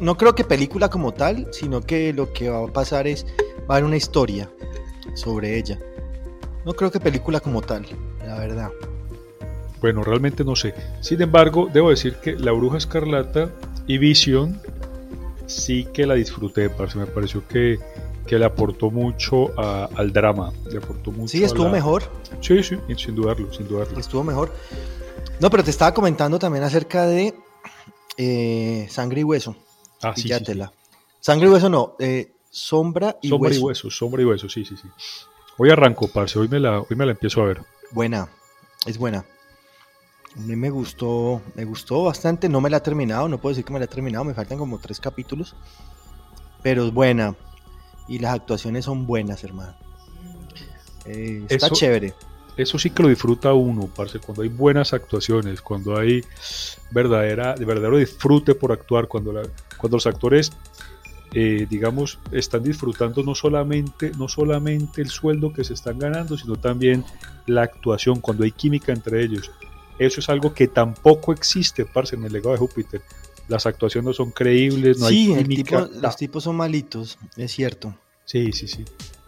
[0.00, 3.26] no creo que película como tal, sino que lo que va a pasar es,
[3.68, 4.50] va a haber una historia
[5.14, 5.78] sobre ella.
[6.64, 7.86] No creo que película como tal,
[8.26, 8.70] la verdad.
[9.80, 10.74] Bueno, realmente no sé.
[11.00, 13.50] Sin embargo, debo decir que La Bruja Escarlata
[13.86, 14.58] y Vision
[15.46, 16.98] sí que la disfruté, parce.
[16.98, 17.78] Me pareció que,
[18.26, 20.52] que le aportó mucho a, al drama.
[20.70, 21.72] Le aportó mucho sí, estuvo la...
[21.72, 22.04] mejor.
[22.40, 23.98] Sí, sí, sin dudarlo, sin dudarlo.
[23.98, 24.52] Estuvo mejor.
[25.40, 27.34] No, pero te estaba comentando también acerca de
[28.16, 29.56] eh, Sangre y Hueso.
[30.02, 30.60] Ah, sí, sí, sí.
[31.20, 33.60] Sangre y Hueso no, eh, Sombra y sombra Hueso.
[33.60, 33.90] y Hueso.
[33.90, 34.88] Sombra y Hueso, sí, sí, sí.
[35.58, 36.38] Hoy arranco, parce.
[36.38, 37.62] Hoy me la, hoy me la empiezo a ver.
[37.90, 38.28] Buena,
[38.86, 39.24] es buena.
[40.36, 42.48] A mí me gustó, me gustó bastante.
[42.48, 44.24] No me la he terminado, no puedo decir que me la he terminado.
[44.24, 45.54] Me faltan como tres capítulos.
[46.62, 47.36] Pero es buena.
[48.08, 49.76] Y las actuaciones son buenas, hermano.
[51.06, 52.14] Eh, está Eso- chévere.
[52.56, 56.22] Eso sí que lo disfruta uno, parce, cuando hay buenas actuaciones, cuando hay
[56.90, 60.52] verdadera, de verdadero disfrute por actuar, cuando, la- cuando los actores,
[61.32, 66.54] eh, digamos, están disfrutando no solamente, no solamente el sueldo que se están ganando, sino
[66.56, 67.04] también
[67.46, 69.50] la actuación, cuando hay química entre ellos.
[69.98, 73.02] Eso es algo que tampoco existe, parce, en el legado de Júpiter.
[73.48, 75.86] Las actuaciones no son creíbles, no sí, hay el química.
[75.88, 77.94] tipo- los tipos son malitos, es cierto.
[78.24, 78.84] Sí, sí, sí.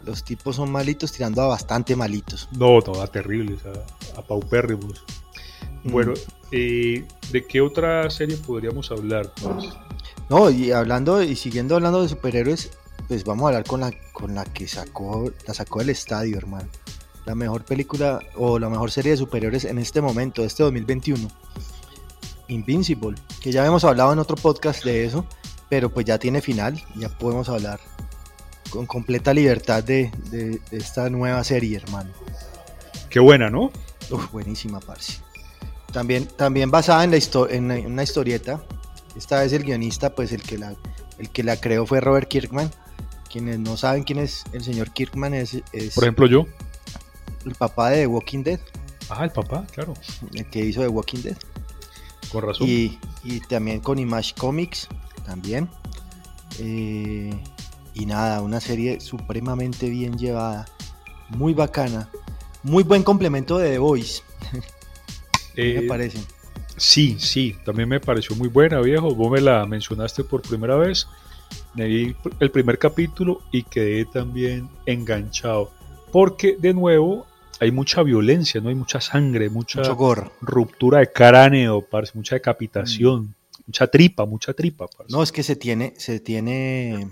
[0.07, 2.47] Los tipos son malitos tirando a bastante malitos.
[2.57, 5.03] No, no, a terribles, a, a paupérrimos.
[5.83, 5.91] Mm.
[5.91, 6.13] Bueno,
[6.51, 9.29] eh, ¿de qué otra serie podríamos hablar?
[9.43, 9.67] parce?
[10.29, 12.71] No, y hablando y siguiendo hablando de superhéroes,
[13.09, 16.69] pues vamos a hablar con la con la que sacó la sacó del estadio, hermano.
[17.25, 21.27] La mejor película o la mejor serie de superhéroes en este momento, este 2021.
[22.47, 25.25] Invincible, que ya habíamos hablado en otro podcast de eso,
[25.67, 27.81] pero pues ya tiene final, ya podemos hablar
[28.69, 32.09] con completa libertad de, de- de esta nueva serie, hermano.
[33.09, 33.71] Qué buena, ¿no?
[34.11, 35.19] Uf, buenísima, parce.
[35.91, 38.61] También, también basada en, la histo- en, una historieta.
[39.15, 40.75] Esta vez el guionista, pues el que la,
[41.17, 42.71] el que la creó fue Robert Kirkman.
[43.31, 46.45] Quienes no saben quién es el señor Kirkman, es, es Por ejemplo, yo.
[47.45, 48.59] el papá de The Walking Dead,
[49.09, 49.93] Ah, el papá, claro.
[50.33, 51.37] el que hizo The Walking Dead.
[52.31, 52.67] Con razón.
[52.67, 54.87] Y, y también con Image Comics,
[55.25, 55.69] también.
[56.59, 57.31] Eh,
[57.99, 60.65] y nada, una serie supremamente bien llevada,
[61.29, 62.09] muy bacana.
[62.63, 64.21] Muy buen complemento de The Voice,
[65.55, 66.19] Eh, me parece.
[66.75, 69.15] sí, sí, también me pareció muy buena, viejo.
[69.15, 71.07] Vos me la mencionaste por primera vez.
[71.73, 75.71] Me vi el primer capítulo y quedé también enganchado.
[76.11, 77.25] Porque, de nuevo,
[77.59, 78.69] hay mucha violencia, ¿no?
[78.69, 79.81] Hay mucha sangre, mucha
[80.41, 83.33] ruptura de cráneo, parce, mucha decapitación,
[83.65, 85.11] mucha tripa, mucha tripa, parce.
[85.11, 87.07] No, es que se tiene, se tiene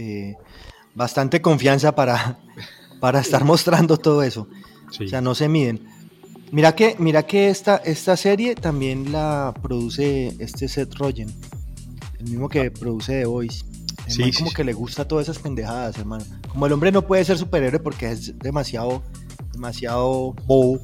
[0.00, 0.36] eh,
[0.94, 2.38] bastante confianza para,
[3.00, 4.48] para estar mostrando todo eso.
[4.90, 5.04] Sí.
[5.04, 5.86] O sea, no se miden.
[6.52, 11.28] Mira que, mira que esta, esta serie también la produce este Seth Rogen,
[12.18, 13.64] el mismo que produce The Voice.
[14.06, 14.56] El Sí, man como sí.
[14.56, 16.24] que le gusta todas esas pendejadas, hermano.
[16.48, 19.02] Como el hombre no puede ser superhéroe porque es demasiado,
[19.52, 20.80] demasiado bobo.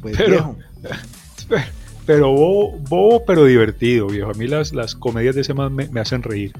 [0.00, 0.56] Pues Pero- viejo.
[2.06, 4.30] Pero bobo, bobo, pero divertido, viejo.
[4.30, 6.52] A mí las, las comedias de ese man me, me hacen reír.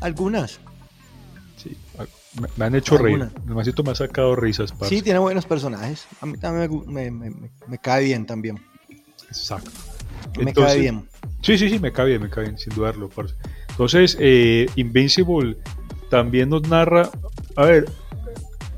[0.00, 0.58] Algunas.
[1.56, 1.76] Sí,
[2.56, 3.28] me, han hecho reír.
[3.46, 4.96] Masito me ha sacado risas, parce.
[4.96, 6.06] Sí, tiene buenos personajes.
[6.20, 8.58] A mí también me me, me- me- cae bien también.
[9.28, 9.70] Exacto.
[10.38, 11.08] Me cae bien.
[11.42, 13.34] Sí, sí, sí, me cae bien, me cae bien, sin dudarlo, parce.
[13.70, 15.56] Entonces, eh, Invincible
[16.08, 17.10] también nos narra.
[17.56, 17.90] A ver,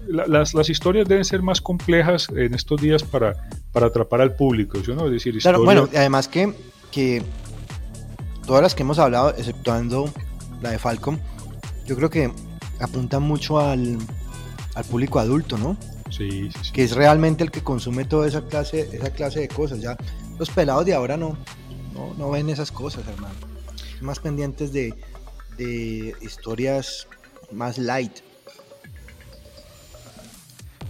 [0.07, 4.35] la- las, las historias deben ser más complejas en estos días para, para atrapar al
[4.35, 5.07] público, ¿sí no?
[5.07, 6.53] Es decir, Claro, bueno, además que,
[6.91, 7.23] que
[8.47, 10.13] todas las que hemos hablado, exceptuando
[10.63, 11.21] la de Falcon,
[11.87, 12.33] yo creo que
[12.81, 13.99] apuntan mucho al,
[14.75, 15.77] al público adulto, ¿no?
[16.11, 16.73] Sí, sí, sí.
[16.73, 19.81] Que es realmente el que consume toda esa clase, esa clase de cosas.
[19.81, 19.97] Ya
[20.39, 21.37] los pelados de ahora no,
[21.95, 23.35] no, no ven esas cosas, hermano.
[24.01, 24.95] Más pendientes de,
[25.57, 27.07] de historias
[27.51, 28.13] más light.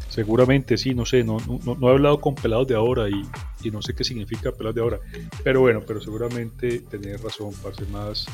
[0.09, 3.23] Seguramente sí, no sé, no, no, no he hablado con pelados de ahora y,
[3.63, 5.01] y, no sé qué significa pelados de ahora.
[5.43, 8.27] Pero bueno, pero seguramente tenés razón, parce, más,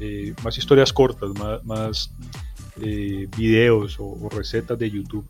[0.00, 2.10] eh, más historias cortas, más, más
[2.82, 5.26] eh, videos o, o, recetas de YouTube.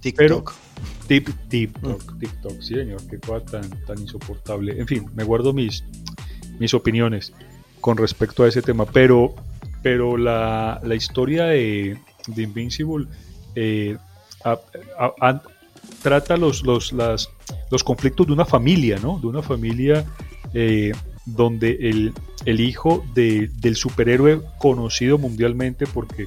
[0.00, 0.18] TikTok.
[0.18, 0.44] Pero,
[1.06, 2.18] tip, TikTok, mm.
[2.18, 4.78] TikTok, sí señor, qué cosa tan, tan insoportable.
[4.78, 5.84] En fin, me guardo mis,
[6.58, 7.32] mis opiniones
[7.80, 9.34] con respecto a ese tema, pero,
[9.82, 13.06] pero la, la historia de, de Invincible...
[13.56, 13.96] Eh,
[14.44, 14.58] a,
[14.98, 15.42] a, a,
[16.02, 17.30] trata los, los, las,
[17.70, 19.18] los conflictos de una familia, ¿no?
[19.18, 20.04] De una familia
[20.52, 20.92] eh,
[21.26, 22.12] donde el,
[22.44, 26.26] el hijo de, del superhéroe conocido mundialmente, porque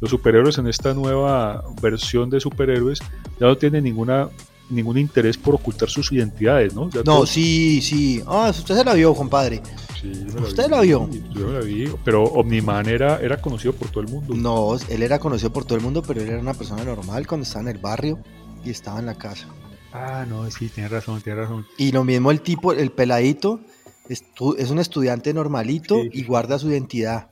[0.00, 3.00] los superhéroes en esta nueva versión de superhéroes
[3.40, 4.28] ya no tienen ninguna
[4.68, 6.90] ningún interés por ocultar sus identidades, ¿no?
[6.90, 7.26] Ya no, todo...
[7.26, 8.22] sí, sí.
[8.26, 9.62] Ah, usted se la vio, compadre.
[10.00, 11.08] Sí, ¿Usted vi, la vio?
[11.32, 14.34] Yo la vi, pero Omniman era, era conocido por todo el mundo.
[14.34, 17.44] No, él era conocido por todo el mundo, pero él era una persona normal cuando
[17.44, 18.18] estaba en el barrio
[18.64, 19.46] y estaba en la casa.
[19.92, 21.66] Ah, no, sí, tiene razón, tiene razón.
[21.78, 23.60] Y lo mismo el tipo, el peladito,
[24.08, 26.10] es, un estudiante normalito sí.
[26.12, 27.30] y guarda su identidad.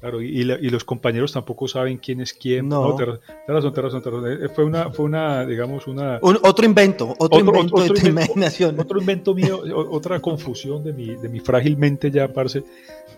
[0.00, 2.68] Claro, y, la, y, los compañeros tampoco saben quién es quién.
[2.68, 4.50] No, no te, te razón, te razón, te razón.
[4.54, 6.18] Fue una, fue una, digamos, una...
[6.20, 8.78] Un, otro invento, otro, otro invento otro de tu invento, imaginación.
[8.78, 12.62] Otro invento mío, otra confusión de mi, de mi frágilmente ya, parce.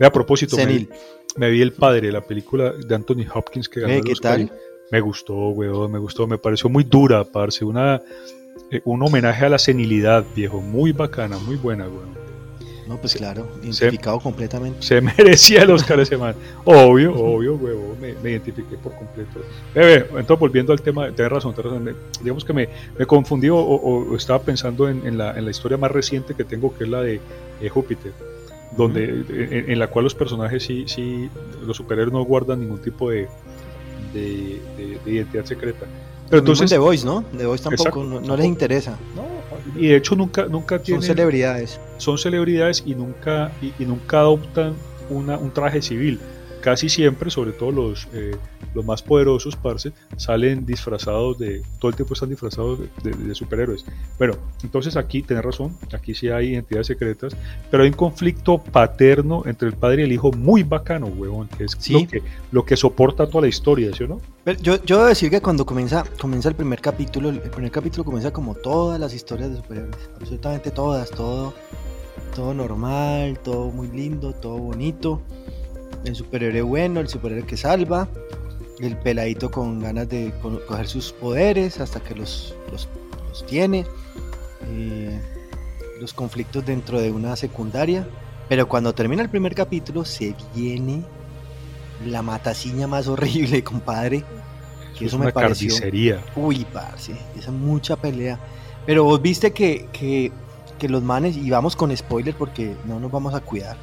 [0.00, 0.86] A propósito, me,
[1.36, 4.50] me, vi El Padre, la película de Anthony Hopkins que ganó ¿Eh, ¿Qué tal?
[4.92, 7.64] Me gustó, weón, me gustó, me pareció muy dura, parce.
[7.64, 8.00] Una,
[8.70, 10.60] eh, un homenaje a la senilidad, viejo.
[10.60, 12.27] Muy bacana, muy buena, weón.
[12.88, 14.82] No, pues claro, identificado se, completamente.
[14.82, 16.34] Se merecía el Oscar ese man.
[16.64, 19.40] Obvio, obvio, huevo, me, me, identifiqué por completo.
[19.74, 21.96] Entonces volviendo al tema, tenés razón, tenés razón.
[22.22, 25.90] digamos que me, me confundí o, estaba pensando en, en, la, en, la, historia más
[25.90, 27.20] reciente que tengo, que es la de
[27.60, 28.12] eh, Júpiter,
[28.74, 29.52] donde, uh -huh.
[29.52, 31.28] en, en, la cual los personajes sí, sí,
[31.66, 33.28] los superhéroes no guardan ningún tipo de,
[34.14, 35.86] de, de, de identidad secreta.
[36.28, 37.24] Pero entonces The Voice, ¿no?
[37.36, 38.98] The Voice tampoco, no, no, les interesa.
[39.16, 39.22] No,
[39.76, 41.02] y de hecho nunca, nunca tienen.
[41.02, 41.80] Son celebridades.
[41.98, 44.74] Son celebridades y nunca, y, y nunca adoptan
[45.10, 46.18] una, un traje civil.
[46.68, 48.36] Casi siempre, sobre todo los, eh,
[48.74, 51.62] los más poderosos, parce, salen disfrazados de.
[51.78, 53.86] Todo el tiempo están disfrazados de, de, de, superhéroes.
[54.18, 57.34] Bueno, entonces aquí tenés razón, aquí sí hay identidades secretas,
[57.70, 61.64] pero hay un conflicto paterno entre el padre y el hijo muy bacano, huevón, que
[61.64, 61.94] es ¿Sí?
[61.94, 64.20] lo, que, lo que soporta toda la historia, ¿sí o no?
[64.44, 68.04] Pero yo, yo debo decir que cuando comienza, comienza el primer capítulo, el primer capítulo
[68.04, 71.54] comienza como todas las historias de superhéroes, absolutamente todas, todo,
[72.36, 75.22] todo normal, todo muy lindo, todo bonito
[76.04, 78.08] el superhéroe bueno, el superhéroe que salva,
[78.80, 82.88] el peladito con ganas de coger sus poderes hasta que los, los,
[83.28, 83.84] los tiene,
[84.68, 85.20] eh,
[86.00, 88.06] los conflictos dentro de una secundaria,
[88.48, 91.02] pero cuando termina el primer capítulo se viene
[92.06, 94.24] la mataciña más horrible, compadre.
[94.96, 95.68] Que eso, me pareció.
[95.68, 96.24] Carnicería.
[96.34, 98.38] Uy, parce, esa mucha pelea.
[98.84, 100.32] Pero vos viste que, que,
[100.78, 103.76] que los manes, y vamos con spoiler porque no nos vamos a cuidar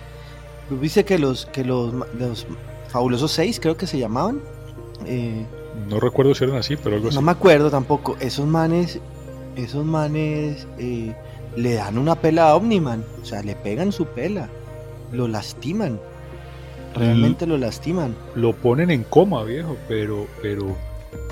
[0.69, 2.47] viste que los que los, los
[2.89, 4.41] fabulosos seis creo que se llamaban.
[5.05, 5.45] Eh,
[5.89, 7.15] no recuerdo si eran así, pero algo así.
[7.15, 8.15] No me acuerdo tampoco.
[8.19, 8.99] Esos manes,
[9.55, 11.13] esos manes eh,
[11.55, 13.03] le dan una pela a Omniman.
[13.21, 14.49] O sea, le pegan su pela.
[15.11, 15.99] Lo lastiman.
[16.95, 18.15] Realmente lo lastiman.
[18.35, 20.75] Lo ponen en coma, viejo, pero, pero,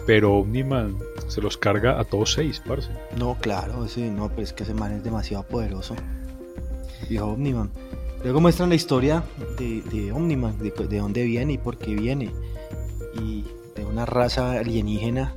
[0.06, 2.90] pero Omniman se los carga a todos seis, parce.
[3.18, 5.96] No, claro, sí, no, pero es que ese man es demasiado poderoso.
[7.10, 7.72] Viejo Omniman.
[8.24, 9.24] Luego muestran la historia
[9.58, 12.32] de, de Omniman, de, de, dónde viene y por qué viene.
[13.22, 13.44] Y
[13.76, 15.36] de una raza alienígena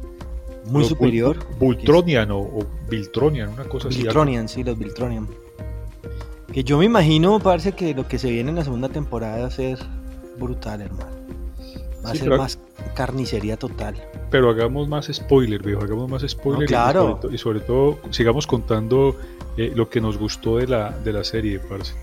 [0.66, 1.38] muy los superior.
[1.59, 4.57] Vultronian o, o Viltronian, una cosa Viltronian, así.
[4.57, 5.27] sí, los Viltronian.
[6.53, 9.46] Que yo me imagino, parece que lo que se viene en la segunda temporada va
[9.46, 9.79] a ser
[10.38, 11.11] brutal, hermano.
[12.05, 12.42] Va a sí, ser pero...
[12.42, 12.59] más
[12.94, 13.96] carnicería total.
[14.31, 16.62] Pero hagamos más spoiler, viejo, hagamos más spoiler.
[16.62, 17.03] No, claro.
[17.03, 19.16] Y sobre, todo, y sobre todo sigamos contando
[19.57, 21.94] eh, lo que nos gustó de la, de la serie, parce.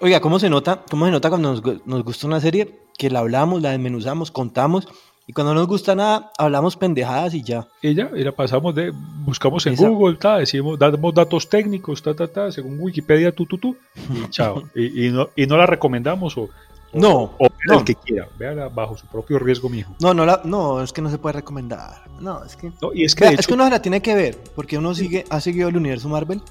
[0.00, 0.82] Oiga, ¿cómo se nota?
[0.90, 2.80] ¿Cómo se nota cuando nos, nos gusta una serie?
[2.96, 4.88] Que la hablamos, la desmenuzamos, contamos
[5.30, 7.68] y cuando no nos gusta nada, hablamos pendejadas y ya.
[7.82, 8.92] Y ya, y la pasamos de,
[9.24, 9.88] buscamos en Esa.
[9.88, 13.76] Google, ta, decimos, damos datos técnicos, ta, ta, ta, según Wikipedia, tú, tú, tú,
[14.12, 14.64] y chao.
[14.74, 16.48] y, y, no, y no la recomendamos o, o
[16.94, 17.78] no, o, no.
[17.78, 19.94] el que quiera, véala bajo su propio riesgo, mijo.
[20.00, 22.02] No, no, la, no, es que no se puede recomendar.
[22.18, 22.72] No, es que.
[22.82, 24.78] No, y es que, Vea, hecho, es que uno se la tiene que ver, porque
[24.78, 26.42] uno sigue, ha seguido el universo Marvel,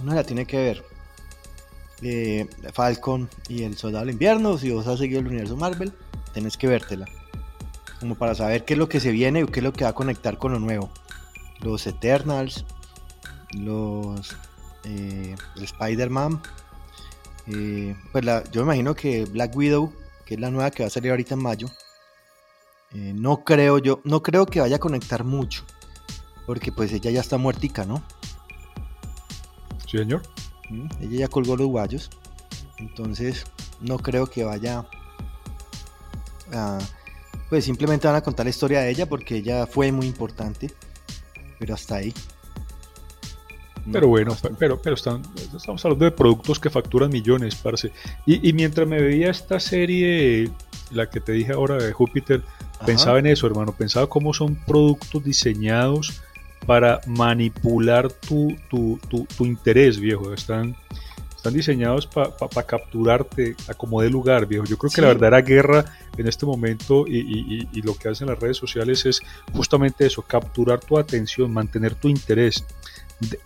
[0.00, 0.84] uno se la tiene que ver.
[2.02, 5.92] Eh, Falcon y el Soldado del Invierno, si vos has seguido el universo Marvel,
[6.32, 7.06] tenés que vértela.
[7.98, 9.90] Como para saber qué es lo que se viene y qué es lo que va
[9.90, 10.90] a conectar con lo nuevo.
[11.60, 12.64] Los Eternals,
[13.52, 14.34] los
[14.84, 16.40] eh, Spider-Man.
[17.46, 19.92] Eh, pues yo me imagino que Black Widow,
[20.24, 21.68] que es la nueva que va a salir ahorita en mayo,
[22.92, 25.64] eh, no creo yo, no creo que vaya a conectar mucho,
[26.46, 28.02] porque pues ella ya está muertica, ¿no?
[29.86, 30.22] Sí, señor.
[30.70, 32.10] Mm, ella ya colgó los guayos,
[32.78, 33.44] entonces
[33.80, 34.86] no creo que vaya
[36.52, 36.78] a,
[37.48, 40.70] pues simplemente van a contar la historia de ella porque ella fue muy importante,
[41.58, 42.14] pero hasta ahí.
[43.92, 45.22] Pero bueno, pero, pero están,
[45.56, 47.90] estamos hablando de productos que facturan millones, parce.
[48.26, 50.50] Y, y, mientras me veía esta serie,
[50.90, 52.42] la que te dije ahora de Júpiter,
[52.84, 53.72] Pensaba en eso, hermano.
[53.72, 56.22] Pensaba cómo son productos diseñados
[56.70, 60.32] para manipular tu, tu, tu, interés, viejo.
[60.32, 60.76] Están,
[61.34, 64.66] están diseñados para capturarte a como de lugar, viejo.
[64.66, 65.84] Yo creo que la verdadera guerra
[66.16, 69.20] en este momento y, y, y, lo que hacen las redes sociales es
[69.52, 72.64] justamente eso, capturar tu atención, mantener tu interés.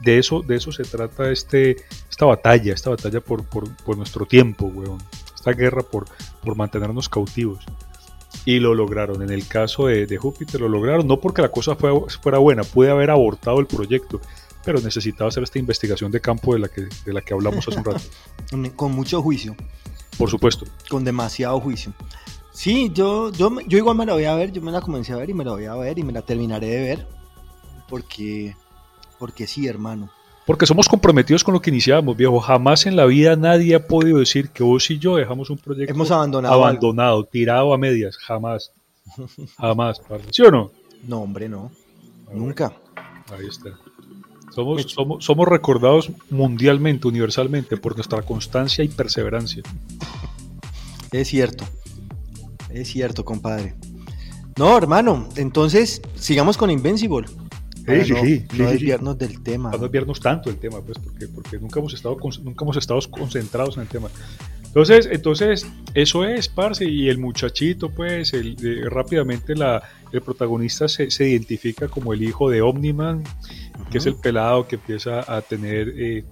[0.00, 1.76] De, eso, de eso se trata este,
[2.10, 4.98] esta batalla, esta batalla por, por, por nuestro tiempo, weón.
[5.34, 6.04] Esta guerra por,
[6.42, 7.64] por mantenernos cautivos
[8.44, 9.23] y lo lograron.
[9.23, 13.11] En el caso de, Júpiter lo lograron, no porque la cosa fuera buena, pude haber
[13.11, 14.20] abortado el proyecto,
[14.64, 17.79] pero necesitaba hacer esta investigación de campo de la que, de la que hablamos hace
[17.79, 18.01] un rato.
[18.77, 19.57] Con mucho juicio.
[20.18, 20.66] Por supuesto.
[20.88, 21.92] Con demasiado juicio.
[22.53, 25.16] Sí, yo, yo, yo igual me la voy a ver, yo me la comencé a
[25.16, 27.09] ver y me la voy a ver y me la terminaré de ver.
[27.88, 28.57] Porque,
[29.18, 30.11] porque sí, hermano.
[30.46, 32.38] Porque somos comprometidos con lo que iniciamos, viejo.
[32.38, 35.92] Jamás en la vida nadie ha podido decir que vos y yo dejamos un proyecto
[35.92, 38.16] Hemos abandonado, abandonado tirado a medias.
[38.18, 38.72] Jamás.
[39.59, 40.02] Jamás.
[40.30, 40.70] ¿Sí o no?
[41.07, 41.70] No, hombre, no.
[42.33, 42.74] Nunca.
[43.33, 43.70] Ahí está.
[44.54, 49.62] Somos, somos, somos recordados mundialmente, universalmente, por nuestra constancia y perseverancia.
[51.11, 51.64] Es cierto.
[52.70, 53.74] Es cierto, compadre.
[54.57, 55.28] No, hermano.
[55.37, 57.26] Entonces, sigamos con Invincible.
[57.87, 59.70] Sí, sí, sí, no desviarnos del tema.
[59.70, 63.77] No desviarnos tanto del tema, pues, porque, porque nunca, hemos estado, nunca hemos estado concentrados
[63.77, 64.09] en el tema.
[64.75, 68.57] Entonces, entonces eso es, parce, y el muchachito, pues, el,
[68.90, 73.23] rápidamente la, el protagonista se, se, identifica como el hijo de Omniman,
[73.90, 76.25] que es el pelado que empieza a tener, eh,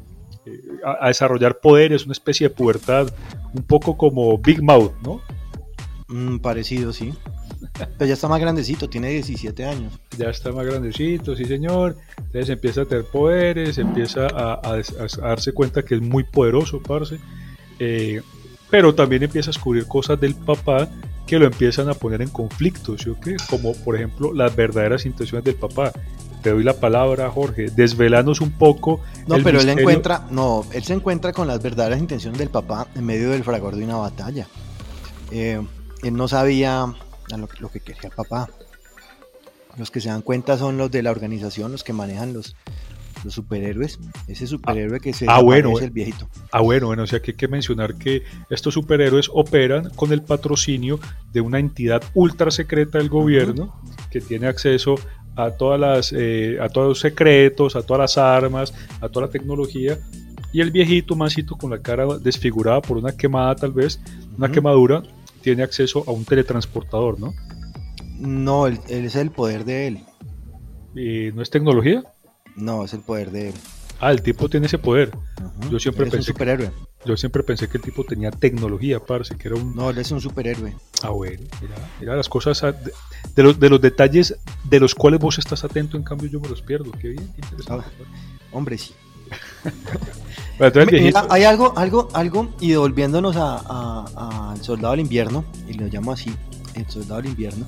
[0.46, 3.12] eh, a, desarrollar poderes, una especie de pubertad,
[3.54, 5.20] un poco como Big Mouth, ¿no?
[6.08, 7.12] Mm, parecido, sí.
[7.98, 9.92] Pero ya está más grandecito, tiene 17 años.
[10.16, 11.96] Ya está más grandecito, sí señor.
[12.16, 14.80] Entonces empieza a tener poderes, empieza a,
[15.20, 17.18] darse cuenta que es muy poderoso, parce.
[17.78, 18.22] Eh,
[18.70, 20.88] pero también empieza a descubrir cosas del papá
[21.26, 23.36] que lo empiezan a poner en conflicto, ¿sí o qué?
[23.48, 25.92] Como por ejemplo las verdaderas intenciones del papá.
[26.42, 29.00] Te doy la palabra, Jorge, desvelanos un poco.
[29.28, 33.06] No, pero él encuentra, no, él se encuentra con las verdaderas intenciones del papá en
[33.06, 34.48] medio del fragor de una batalla.
[35.30, 35.62] Eh,
[36.02, 36.92] él no sabía
[37.40, 38.48] lo, que quería el papá.
[39.78, 42.54] Los que se dan cuenta son los de la organización, los que manejan los,
[43.24, 43.98] los superhéroes.
[44.28, 46.28] Ese superhéroe que se ah, bueno, el viejito.
[46.50, 50.22] Ah, bueno, bueno, o sea que hay que mencionar que estos superhéroes operan con el
[50.22, 51.00] patrocinio
[51.32, 53.74] de una entidad ultra secreta del gobierno
[54.10, 54.96] que tiene acceso
[55.36, 59.32] a todas las eh, a todos los secretos, a todas las armas, a toda la
[59.32, 59.98] tecnología.
[60.52, 64.00] Y el viejito masito con la cara desfigurada por una quemada tal vez,
[64.36, 65.02] una quemadura,
[65.42, 67.34] tiene acceso a un teletransportador, ¿no?
[68.18, 70.04] No, él, es el poder de él.
[70.94, 72.04] ¿Y no es tecnología?
[72.56, 73.54] No, es el poder de él.
[74.00, 75.12] Ah, el tipo tiene ese poder.
[75.70, 76.18] Yo siempre pensé.
[76.18, 76.70] un superhéroe.
[77.04, 79.76] yo siempre pensé que el tipo tenía tecnología, parce, que era un.
[79.76, 80.74] No, él es un superhéroe.
[81.02, 81.44] Ah, bueno,
[82.00, 82.62] mira, las cosas.
[83.34, 86.48] De, los, de los detalles de los cuales vos estás atento, en cambio yo me
[86.48, 86.90] los pierdo.
[86.92, 87.86] Qué bien, qué interesante.
[87.86, 88.04] Ah,
[88.52, 88.92] hombre, sí.
[91.30, 96.34] hay algo, algo, algo, y devolviéndonos al Soldado del Invierno, y lo llamo así,
[96.74, 97.66] el Soldado del Invierno,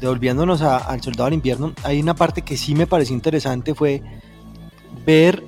[0.00, 4.02] devolviéndonos al Soldado del Invierno, hay una parte que sí me pareció interesante, fue
[5.06, 5.44] ver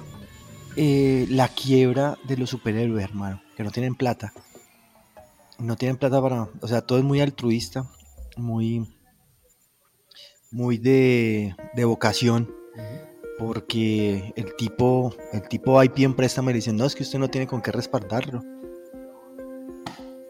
[0.77, 4.33] eh, la quiebra de los superhéroes, hermano, que no tienen plata.
[5.59, 7.85] No tienen plata para, o sea, todo es muy altruista,
[8.37, 8.89] muy,
[10.51, 12.60] muy de, de vocación
[13.41, 17.29] porque el tipo, el tipo IP en préstamo le dice, no, es que usted no
[17.29, 18.43] tiene con qué respaldarlo.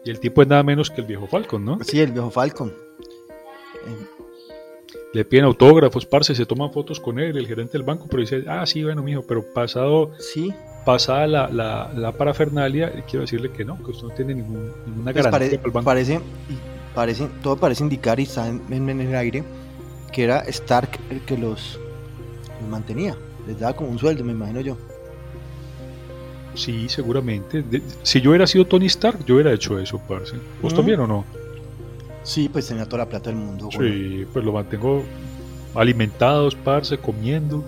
[0.05, 1.83] Y el tipo es nada menos que el viejo Falcon, ¿no?
[1.83, 2.73] Sí, el viejo Falcon.
[5.13, 8.45] Le piden autógrafos, parce, se toman fotos con él, el gerente del banco, pero dice,
[8.47, 10.53] ah, sí, bueno, mijo, pero pasado, sí.
[10.85, 15.25] pasada la, la, parafernalia, quiero decirle que no, que usted no tiene ningún, ninguna pues
[15.25, 15.85] garantía para el banco.
[15.85, 16.21] Parece,
[16.95, 19.43] parece, todo parece indicar y está en el aire
[20.13, 21.77] que era Stark el que los
[22.67, 23.15] mantenía,
[23.47, 24.77] les daba como un sueldo, me imagino yo.
[26.53, 27.63] Sí, seguramente.
[28.03, 30.35] si yo hubiera sido Tony Stark, yo hubiera hecho eso, parce.
[30.61, 31.25] ¿Vos también o no?
[32.23, 33.69] Sí, pues tenía toda la plata del mundo.
[33.71, 35.03] Sí, pues lo mantengo
[35.73, 37.63] alimentados, parce, comiendo,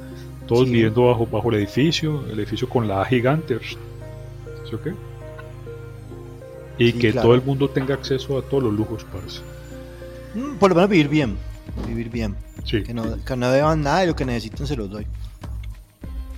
[0.48, 3.58] todos viviendo bajo, bajo el edificio, el edificio con la gigante.
[3.64, 4.94] ¿Sí o qué?
[6.78, 9.42] Y que todo el mundo tenga acceso a todos los lujos, parce.
[10.36, 11.38] Mm, por lo menos vivir bien.
[11.88, 12.36] Vivir bien.
[12.66, 15.08] Que, no, que no deban nada de lo que necesiten, se los doy.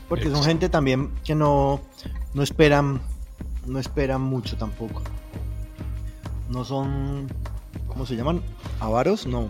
[0.09, 1.81] Porque son gente también que no,
[2.33, 3.01] no esperan
[3.65, 5.01] no esperan mucho tampoco.
[6.49, 7.27] No son,
[7.87, 8.41] ¿cómo se llaman?
[8.79, 9.25] ¿Avaros?
[9.25, 9.49] No.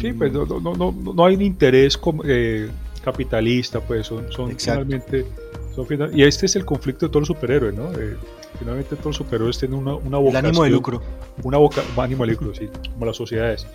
[0.00, 2.70] Sí, pues no, no, no, no hay un interés eh,
[3.02, 5.26] capitalista, pues son, son finalmente...
[5.74, 5.86] Son
[6.16, 7.92] y este es el conflicto de todos los superhéroes, ¿no?
[7.92, 8.16] Eh,
[8.58, 10.44] finalmente todos los superhéroes tienen una, una vocación.
[10.44, 11.02] El ánimo de lucro.
[11.42, 13.66] Una boca, ánimo de lucro, sí, como las sociedades.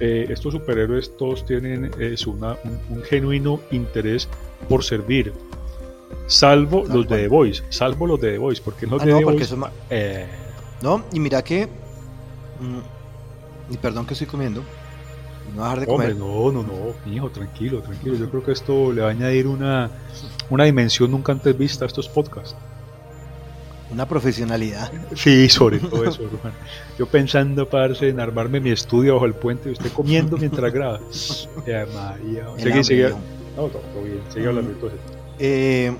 [0.00, 2.56] Eh, estos superhéroes todos tienen es una,
[2.90, 4.28] un, genuino interés
[4.68, 5.32] por servir,
[6.26, 9.18] salvo los de The Voice, salvo los de The Voice, porque los ah, de no,
[9.18, 9.56] The Voice...
[9.90, 10.26] Eh,
[10.82, 11.66] no, y mira que...
[11.66, 14.62] Mm, y perdón que estoy comiendo.
[15.56, 16.16] No dejar de comer.
[16.16, 18.14] no, no, no, hijo, tranquilo, tranquilo.
[18.14, 19.90] Yo creo que esto le va a añadir una,
[20.50, 22.56] una dimensión nunca antes vista a estos podcasts.
[23.92, 24.90] Una profesionalidad.
[25.14, 26.56] Sí, sobre todo eso, hermano.
[26.98, 31.00] Yo pensando, parce, en armarme mi estudio bajo el puente y usted comiendo mientras graba.
[31.66, 32.46] Ya, María.
[32.56, 33.08] Sigue, sigue.
[33.56, 34.20] No, todo bien.
[34.32, 34.98] Sigue hablando entonces.
[35.38, 35.92] Eh,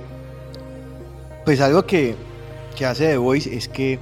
[1.45, 2.15] pues algo que,
[2.77, 3.99] que hace The Voice es que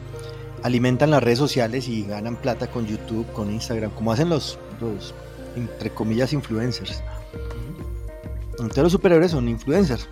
[0.62, 5.14] alimentan las redes sociales y ganan plata con YouTube, con Instagram, como hacen los, los
[5.57, 7.03] entre comillas, influencers.
[8.53, 10.09] Entonces los superhéroes son influencers.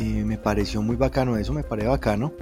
[0.00, 2.32] Eh, me pareció muy bacano eso, me parece bacano.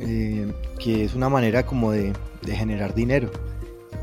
[0.00, 2.12] Eh, que es una manera como de,
[2.44, 3.30] generar dinero.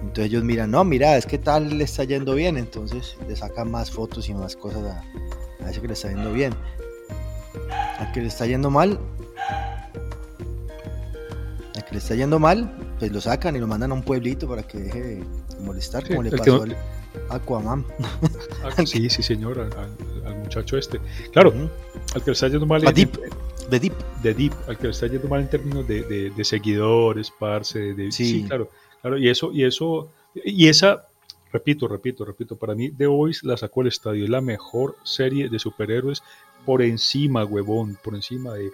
[0.01, 3.69] Entonces ellos miran, no, mira, es que tal le está yendo bien, entonces le sacan
[3.69, 6.53] más fotos y más cosas a, a ese que le está yendo bien.
[7.99, 8.99] Al que le está yendo mal,
[11.75, 14.47] al que le está yendo mal, pues lo sacan y lo mandan a un pueblito
[14.47, 15.23] para que deje de
[15.59, 16.75] molestar, como le pasó al
[17.29, 17.85] Aquaman.
[18.63, 20.99] Ah, sí, sí, señor, al, muchacho este.
[21.31, 21.53] Claro,
[22.13, 22.81] al que le está yendo mal.
[22.81, 23.19] Deep.
[23.69, 23.93] De Deep.
[24.21, 28.11] De Deep, al que le está yendo mal en términos de, de, seguidores, parce, de,
[28.11, 28.43] sí.
[28.47, 28.69] claro,
[29.01, 31.07] claro, y eso, y eso, y esa,
[31.51, 35.49] repito, repito, repito, para mí The Voice la sacó el estadio, es la mejor serie
[35.49, 36.21] de superhéroes
[36.65, 38.71] por encima, huevón, por encima de,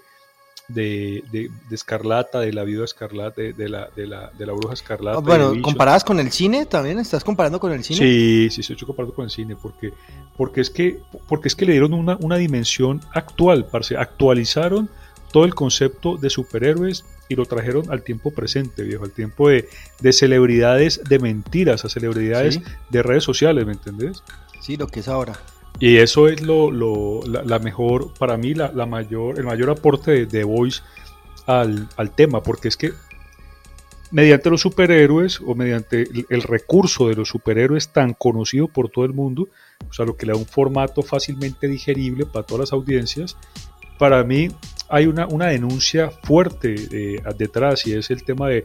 [0.67, 5.17] de, de, Escarlata, de la viuda Escarlata, de, la, de, la, de la bruja Escarlata.
[5.17, 6.99] Ah, bueno, ¿comparadas con el cine también?
[6.99, 7.99] ¿Estás comparando con el cine?
[7.99, 9.93] Sí, sí, estoy comparando con el cine, porque,
[10.35, 14.89] porque, es, que, porque es que le dieron una, una dimensión actual, parce, actualizaron
[15.31, 19.67] todo el concepto de superhéroes y lo trajeron al tiempo presente, viejo, al tiempo de,
[19.99, 24.23] de celebridades de mentiras, a celebridades de redes sociales, ¿me entendés?
[24.61, 25.37] Sí, lo que es ahora.
[25.79, 30.11] Y eso es lo, lo la, mejor, para mí, la, la, mayor, el mayor aporte
[30.11, 30.81] de The Voice
[31.45, 32.93] al, al, tema, porque es que
[34.11, 39.13] mediante los superhéroes o mediante el, recurso de los superhéroes tan conocido por todo el
[39.13, 39.49] mundo,
[39.87, 43.37] o sea, lo que le da un formato fácilmente digerible para todas las audiencias,
[43.99, 44.49] para mí
[44.89, 48.63] hay una, una denuncia fuerte eh, detrás y es el tema de,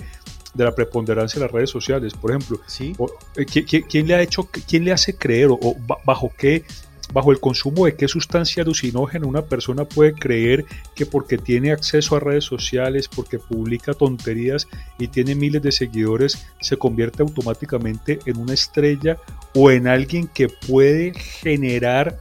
[0.54, 2.60] de la preponderancia de las redes sociales, por ejemplo.
[2.66, 2.94] ¿Sí?
[3.36, 6.64] Eh, ¿quién, le ha hecho, quién le hace creer o bajo qué
[7.12, 12.16] bajo el consumo de qué sustancia alucinógena una persona puede creer que porque tiene acceso
[12.16, 18.38] a redes sociales, porque publica tonterías y tiene miles de seguidores, se convierte automáticamente en
[18.38, 19.18] una estrella
[19.54, 22.18] o en alguien que puede generar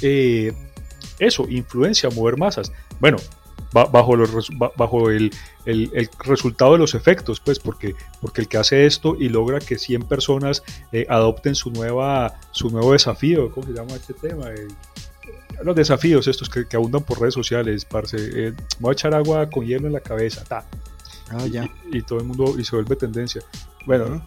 [0.00, 0.52] eh,
[1.18, 2.72] eso, influencia, mover masas.
[3.00, 3.18] Bueno,
[3.72, 5.32] bajo, los, bajo el,
[5.64, 9.78] el, resultado de los efectos, pues, porque, porque el que hace esto y logra que
[9.78, 10.62] 100 personas
[10.92, 14.50] eh, adopten su, nueva, su nuevo desafío, ¿cómo se llama este tema?
[14.50, 14.68] Eh,
[15.62, 19.64] los desafíos estos que, abundan por redes sociales, parce, eh, voy a echar agua con
[19.64, 20.66] hielo en la cabeza, ta.
[21.30, 21.68] Ah, ya.
[21.90, 23.42] Y, todo el mundo, y se vuelve tendencia.
[23.86, 24.26] Bueno,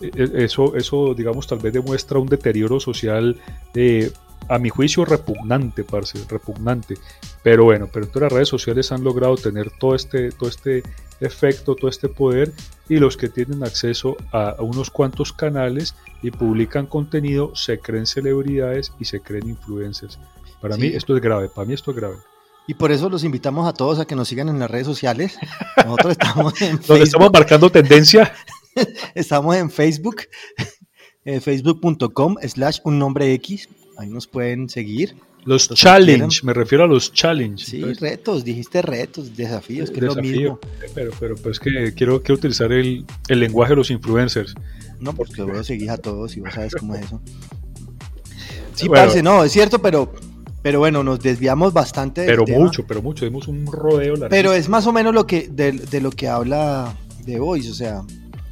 [0.00, 3.40] e, e, eso, eso, digamos, tal vez demuestra un deterioro social
[3.74, 4.10] eh,
[4.48, 6.96] a mi juicio repugnante, parce, repugnante.
[7.42, 10.82] Pero bueno, pero todas las redes sociales han logrado tener todo este, todo este
[11.20, 12.52] efecto, todo este poder
[12.88, 18.92] y los que tienen acceso a, unos cuantos canales y publican contenido se creen celebridades
[18.98, 20.18] y se creen influencers.
[20.60, 22.16] Para mí esto es grave, para mí esto es grave.
[22.66, 25.38] Y por eso los invitamos a todos a que nos sigan en las redes sociales.
[25.84, 26.86] Nosotros estamos en Facebook.
[26.86, 28.32] Donde estamos marcando tendencia.
[29.14, 30.22] estamos en Facebook,
[31.26, 35.14] eh, facebook.com slash un nombre X ahí nos pueden seguir.
[35.46, 37.66] Los, challenge, me refiero a los challenge.
[37.66, 40.58] Sí, retos, dijiste retos, desafíos, que es lo mismo.
[40.94, 44.54] Pero, pero pues que quiero, que utilizar el, el, lenguaje de los influencers.
[45.00, 47.20] No, porque vos seguís a todos y vos sabes cómo es eso.
[48.74, 50.12] Sí, parce, no, es cierto, pero
[50.62, 52.22] Pero bueno, nos desviamos bastante.
[52.22, 53.26] Del pero tema, mucho, pero mucho.
[53.26, 54.16] Dimos un rodeo.
[54.16, 54.28] larguísimo.
[54.30, 57.74] Pero es más o menos lo que de, de lo que habla The Voice, o
[57.74, 58.00] sea,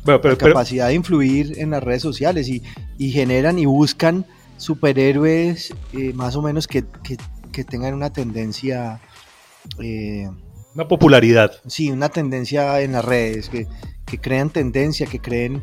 [0.05, 2.63] Bueno, pero- la pero- capacidad de influir en las redes sociales y,
[2.99, 4.27] y generan y buscan
[4.63, 7.17] superhéroes eh, más o menos que, que-
[7.53, 9.01] que tengan una tendencia,
[9.79, 10.27] eh,
[10.75, 11.53] una popularidad.
[11.67, 13.67] sí, una tendencia en las redes, que,
[14.07, 15.63] que crean tendencia, que creen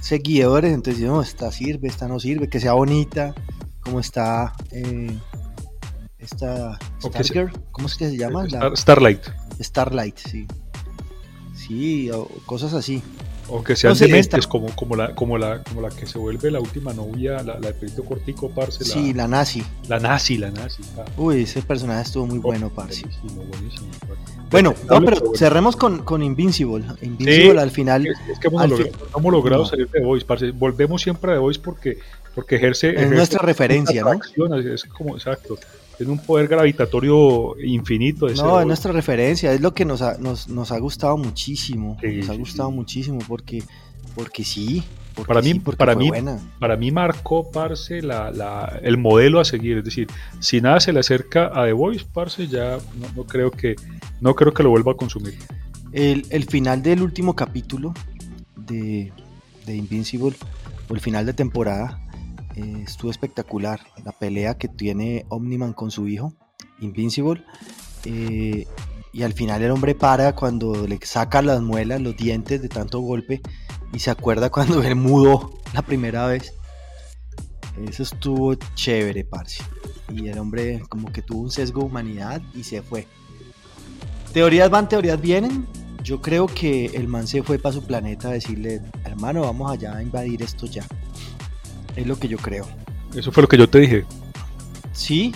[0.00, 3.34] seguidores, entonces no, esta sirve, esta no sirve, que sea bonita,
[3.80, 5.16] como está eh,
[6.18, 8.42] esta Stargirl, ¿cómo es que se llama?
[8.42, 9.22] La- Star- Starlight.
[9.60, 10.46] Starlight, sí.
[11.54, 13.02] Sí, o cosas así.
[13.52, 16.06] O que sean No sé, dementes, esta- como, como, la, como, la, como la que
[16.06, 18.84] se vuelve la última novia, la, la de pelito cortico, parce.
[18.84, 19.62] La, Sí, la nazi.
[19.88, 20.82] la nazi, la nazi.
[20.98, 21.04] ah.
[21.16, 23.02] Uy, ese personaje estuvo muy bueno, parce.
[23.02, 23.88] Buenísimo, buenísimo.
[24.50, 25.34] Bueno, no, pero bueno.
[25.36, 26.84] cerremos con, con Invincible.
[27.02, 27.58] Invincible Sí.
[27.58, 29.68] al final Es, es que hemos, logrado, fin- hemos logrado No.
[29.68, 30.50] salir de Voice, parce.
[30.52, 31.98] Volvemos siempre a The Voice porque,
[32.34, 32.88] porque ejerce.
[32.90, 34.54] es ejerce nuestra referencia, ¿no?
[34.58, 35.58] Es como, exacto.
[36.00, 38.26] Tiene un poder gravitatorio infinito.
[38.26, 41.98] ese No, es nuestra referencia, es lo que nos ha, nos, nos ha gustado muchísimo.
[42.00, 42.74] Sí, nos ha gustado sí.
[42.74, 43.62] muchísimo porque,
[44.14, 44.82] porque sí.
[45.14, 46.38] porque Para mí- sí, porque para mí- buena.
[46.58, 49.76] para mí marcó, parce, la, la- el modelo a seguir.
[49.76, 53.50] Es decir, si nada se le acerca a The Voice, parce, ya no, no creo
[53.50, 53.76] que
[54.22, 55.34] no creo que lo vuelva a consumir.
[55.92, 57.92] El, el final del último capítulo
[58.56, 59.12] de,
[59.66, 60.34] de Invincible,
[60.88, 62.00] o el final de temporada,
[62.56, 63.80] eh, estuvo espectacular.
[64.04, 66.32] La pelea que tiene Omniman con su hijo,
[66.80, 67.44] Invincible.
[68.04, 68.66] eh,
[69.12, 73.00] y al final el hombre para cuando le saca las muelas, los dientes de tanto
[73.00, 73.40] golpe,
[73.92, 76.54] y se acuerda cuando él mudó la primera vez.
[77.88, 79.62] Eso estuvo chévere, parce.
[80.12, 83.06] Y el hombre como que tuvo un sesgo de humanidad y se fue.
[84.32, 85.66] Teorías van, teorías vienen.
[86.02, 89.96] Yo creo que el man se fue para su planeta a decirle, hermano, vamos allá
[89.96, 90.84] a invadir esto ya.
[92.00, 92.66] Es lo que yo creo.
[93.14, 94.04] Eso fue lo que yo te dije.
[94.92, 95.32] Sí,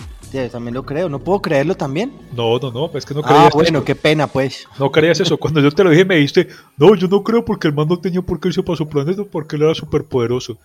[0.51, 1.09] también lo creo.
[1.09, 2.11] No puedo creerlo también.
[2.35, 3.85] No, no, no, es que no ah, creías bueno, eso.
[3.85, 4.67] qué pena, pues.
[4.77, 5.37] No creías eso.
[5.37, 6.47] Cuando yo te lo dije me dijiste,
[6.77, 9.23] no, yo no creo porque el man no tenía por qué irse para su planeta
[9.23, 10.57] porque él era súper poderoso.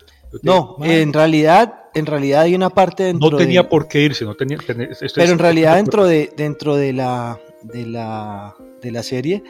[0.42, 4.24] No, en realidad, en realidad hay una parte dentro no tenía de- por qué irse,
[4.24, 4.58] no tenía.
[4.58, 9.42] es- Pero en realidad dentro de dentro de la de la de la serie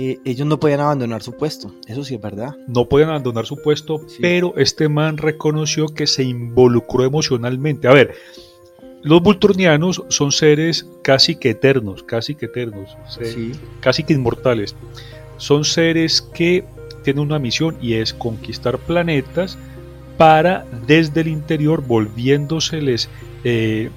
[0.00, 1.74] eh, ellos no podían abandonar su puesto.
[1.88, 2.54] Eso sí es verdad.
[2.68, 4.18] no podían abandonar su puesto, Sí.
[4.20, 7.88] pero este man reconoció que se involucró emocionalmente.
[7.88, 8.14] A ver,
[9.02, 13.52] los vulturnianos son seres casi que eternos, casi que eternos, Sí.
[13.80, 14.76] casi que inmortales.
[15.36, 16.64] Son seres que
[17.02, 19.58] tienen una misión y es conquistar planetas
[20.16, 23.08] para desde el interior volviéndoseles
[23.44, 23.90] eh,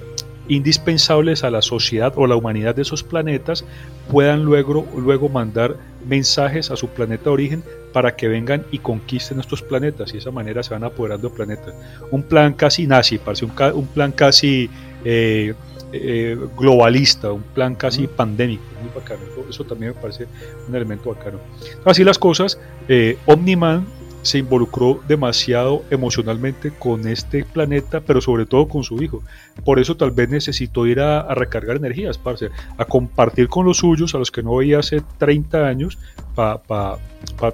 [0.48, 3.64] indispensables a la sociedad o la humanidad de esos planetas
[4.10, 5.76] puedan luego, luego mandar
[6.06, 10.18] mensajes a su planeta de origen para que vengan y conquisten estos planetas y de
[10.18, 11.74] esa manera se van apoderando de planetas.
[12.10, 14.68] Un plan casi nazi, parece un, plan casi
[15.04, 15.54] eh,
[15.92, 19.20] eh, globalista, un plan casi pandémico, muy bacano.
[19.30, 20.26] Eso, eso también me parece
[20.66, 21.38] un elemento bacano.
[21.84, 23.86] Así las cosas, eh, Omniman
[24.22, 29.22] se involucró demasiado emocionalmente con este planeta, pero sobre todo con su hijo.
[29.64, 34.14] Por eso tal vez necesitó ir a, recargar energías, parce, a compartir con los suyos,
[34.14, 35.98] a los que no veía hace 30 años,
[36.34, 36.98] para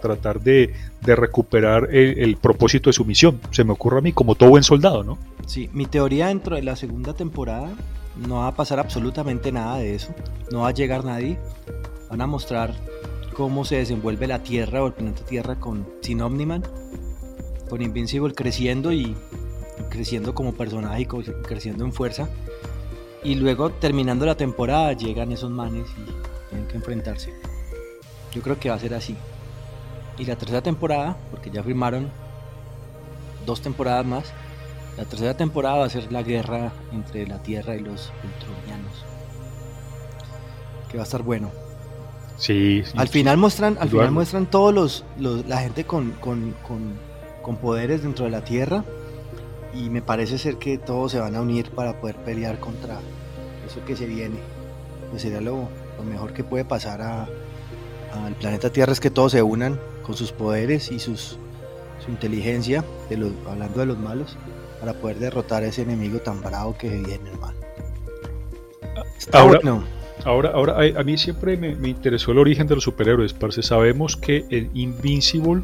[0.00, 3.40] tratar de, de recuperar el, el propósito de su misión.
[3.50, 5.18] Se me ocurre a mí, como todo buen soldado, ¿no?
[5.46, 7.70] Sí, mi teoría dentro de la segunda temporada
[8.26, 10.14] no va a pasar absolutamente nada de eso.
[10.50, 11.38] No va a llegar nadie.
[12.10, 12.74] Van a mostrar
[13.38, 16.64] cómo se desenvuelve la Tierra o el planeta Tierra con sin Omniman,
[17.70, 19.16] con Invincible creciendo y,
[19.90, 22.28] creciendo como personaje y creciendo en fuerza.
[23.22, 27.32] Y luego terminando la temporada llegan esos manes y tienen que enfrentarse.
[28.32, 29.16] Yo creo que va a ser así.
[30.18, 32.10] Y la tercera temporada, porque ya firmaron
[33.46, 34.32] dos temporadas más,
[34.96, 39.04] la tercera temporada va a ser la guerra entre la Tierra y los ultronianos.
[40.90, 41.67] Que va a estar bueno.
[42.38, 42.92] Sí, sí.
[42.96, 46.94] Al final muestran, al final muestran todos los, los- la gente con, con, con-
[47.42, 48.84] con poderes dentro de la Tierra.
[49.74, 53.00] Y me parece ser que todos se van a unir para poder pelear contra
[53.66, 54.36] eso que se viene.
[55.10, 55.68] Pues sería lo,
[55.98, 57.28] lo mejor que puede pasar a-
[58.24, 61.38] al planeta Tierra es que todos se unan con sus poderes y sus,
[62.04, 64.36] su inteligencia, de los, hablando de los malos,
[64.80, 67.58] para poder derrotar a ese enemigo tan bravo que se viene, hermano.
[69.18, 69.84] Está Ahora- bueno.
[70.28, 73.62] Ahora, ahora a, a mí siempre me, me interesó el origen de los superhéroes, parce.
[73.62, 75.62] Sabemos que en Invincible,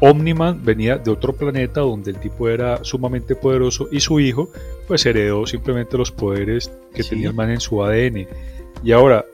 [0.00, 4.48] Omniman venía de otro planeta donde el tipo era sumamente poderoso y su hijo,
[4.88, 7.10] pues heredó simplemente los poderes que Sí.
[7.10, 8.26] tenía el man en su ADN.
[8.82, 9.26] Y ahora,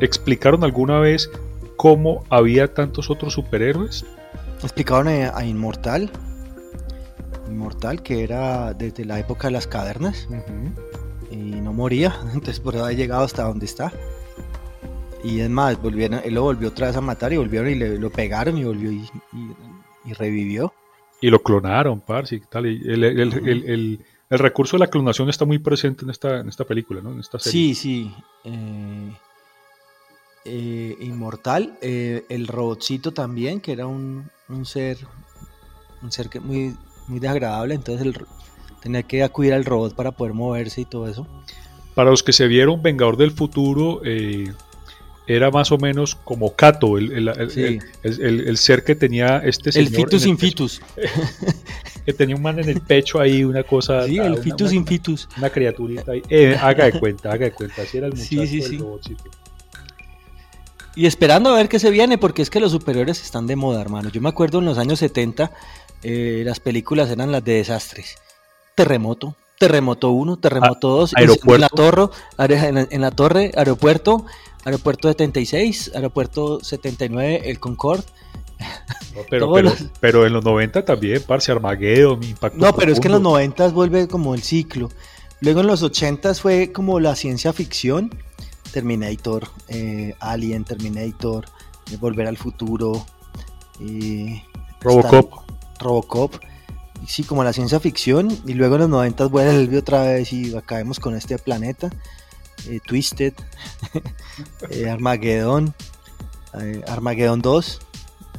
[0.00, 1.30] ¿explicaron alguna vez
[1.76, 4.04] cómo había tantos otros superhéroes?
[4.62, 6.10] Explicaron a, a Inmortal.
[7.48, 10.26] Inmortal, que era desde la época de las cavernas.
[10.32, 10.42] eh,
[11.38, 12.14] y no moría.
[12.34, 13.92] Entonces por eso ha llegado hasta donde está.
[15.24, 17.98] Y es más, volvieron, él lo volvió otra vez a matar y volvieron y le,
[17.98, 18.98] lo pegaron y volvió y,
[19.32, 19.56] y-
[20.04, 20.72] y revivió.
[21.20, 22.66] Y lo clonaron, parce, y tal.
[22.66, 23.18] y el, el-
[23.48, 27.12] el- el- recurso de la clonación está muy presente en esta, en esta película, ¿no?
[27.12, 27.74] En esta serie.
[27.74, 28.14] Sí, sí.
[28.44, 29.12] eh,
[30.44, 31.76] eh, inmortal.
[31.82, 34.98] eh, el robotcito también, que era un, un ser
[36.02, 36.76] un ser que muy,
[37.08, 37.74] muy desagradable.
[37.74, 38.14] Entonces el
[38.82, 41.26] tenía que acudir al robot para poder moverse y todo eso.
[41.94, 44.52] Para los que se vieron Vengador del Futuro, eh,
[45.26, 47.62] era más o menos como Kato, el, el- el- Sí.
[47.62, 50.82] el- el- el- el ser que tenía este el señor el in pecho, fitus.
[52.06, 54.06] Que tenía un man en el pecho ahí, una cosa.
[54.06, 55.28] Sí, el una- fitus una- in fitus.
[55.36, 56.22] Una criaturita ahí.
[56.30, 57.82] Eh, haga de cuenta, haga de cuenta.
[57.82, 58.78] Así era el muchacho sí, del sí.
[58.78, 59.24] robotcito.
[60.96, 63.80] Y esperando a ver qué se viene, porque es que los superiores están de moda,
[63.82, 64.08] hermano.
[64.10, 65.52] Yo me acuerdo en los años 70,
[66.02, 68.16] eh, las películas eran las de desastres.
[68.78, 71.54] Terremoto, Terremoto 1, Terremoto 2, en- aeropuerto.
[71.54, 74.24] En la, torre, en, la- torre, aeropuerto,
[74.64, 78.04] aeropuerto 76, aeropuerto 79, el Concorde.
[79.16, 83.00] No, pero, pero, los- pero en los 90 también, parce, Armageddon, Impacto No, pero es
[83.00, 83.30] que en los Profundo.
[83.30, 84.90] 90 vuelve como el ciclo.
[85.40, 88.16] Luego en los 80 fue como la ciencia ficción.
[88.72, 91.46] Terminator, eh, Alien, Terminator,
[91.90, 93.04] eh, Volver al Futuro,
[93.80, 94.44] eh,
[94.80, 95.32] Robocop.
[95.80, 96.34] Robocop.
[97.06, 98.28] Sí, como la ciencia ficción.
[98.46, 101.90] Y luego en los 90 vuelve otra vez y acabemos con este planeta.
[102.68, 103.34] eh, Twisted,
[104.70, 105.72] eh, Armageddon,
[106.60, 107.80] eh, Armageddon 2.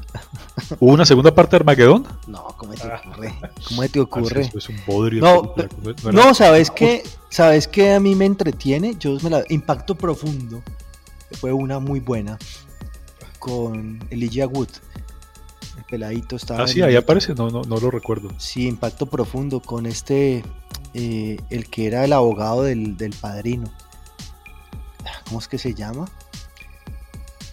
[0.80, 2.06] ¿Hubo una segunda parte de Armageddon?
[2.28, 3.02] No, ¿cómo te Ah.
[3.06, 3.34] ocurre?
[3.68, 4.42] ¿Cómo te Parce, ocurre?
[4.42, 5.22] eso es un bodrio.
[5.22, 5.94] No, de película.
[6.04, 7.04] No era- No, ¿sabes qué?
[7.30, 8.96] ¿Sabes qué a mí me entretiene?
[9.00, 9.44] Yo me la...
[9.50, 10.62] Impacto Profundo.
[11.40, 12.38] Fue una muy buena.
[13.40, 14.68] Con Elijah Wood.
[15.80, 16.64] El peladito estaba...
[16.64, 17.34] Ah, sí, ahí aparece.
[17.34, 18.30] No, no, no lo recuerdo.
[18.38, 19.62] Sí, Impacto Profundo.
[19.62, 20.44] Con este...
[20.94, 23.72] eh, el que era el abogado del, del padrino.
[25.26, 26.10] ¿Cómo es que se llama?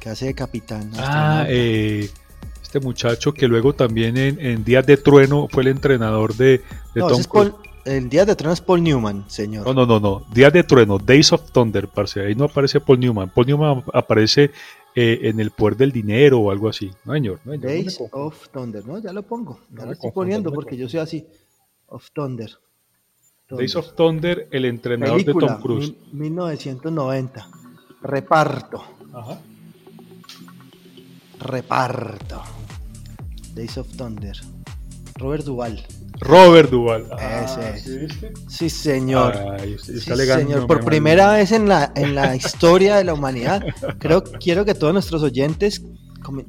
[0.00, 0.90] Que hace de capitán.
[0.98, 2.10] Ah, eh,
[2.62, 6.62] este muchacho que luego también en, en Días de Trueno fue el entrenador de,
[6.94, 7.28] de no, Tom es.
[7.28, 7.54] Paul-
[7.84, 9.64] el día de Trono es Paul Newman, señor.
[9.64, 10.26] No, no, no, no.
[10.34, 12.20] Días de Trueno, Days of Thunder, parce.
[12.20, 13.30] Ahí no aparece Paul Newman.
[13.30, 14.50] Paul Newman aparece
[14.96, 16.90] eh, en el poder del dinero o algo así.
[17.04, 17.38] No, señor.
[17.44, 18.98] No, señor, Days of Thunder, ¿no?
[18.98, 19.60] Ya lo pongo.
[19.76, 21.26] Ya lo estoy poniendo porque yo soy así.
[21.88, 22.50] Of Thunder.
[23.50, 25.94] Days of Thunder, el entrenador Película, de Tom Cruise.
[26.12, 27.48] mil- 1990.
[28.02, 28.82] Reparto.
[29.12, 29.38] Ajá.
[31.38, 32.42] Reparto.
[33.54, 34.36] Days of Thunder.
[35.16, 35.84] Robert Duval.
[36.20, 37.06] Robert Duvall.
[37.12, 37.44] Ah,
[37.74, 38.08] Ese.
[38.48, 39.36] ¿sí señor.
[39.58, 40.66] Ay, Sí, señor.
[40.66, 43.62] Por primera vez en la, en la historia de la humanidad,
[43.98, 45.82] creo, quiero que todos nuestros oyentes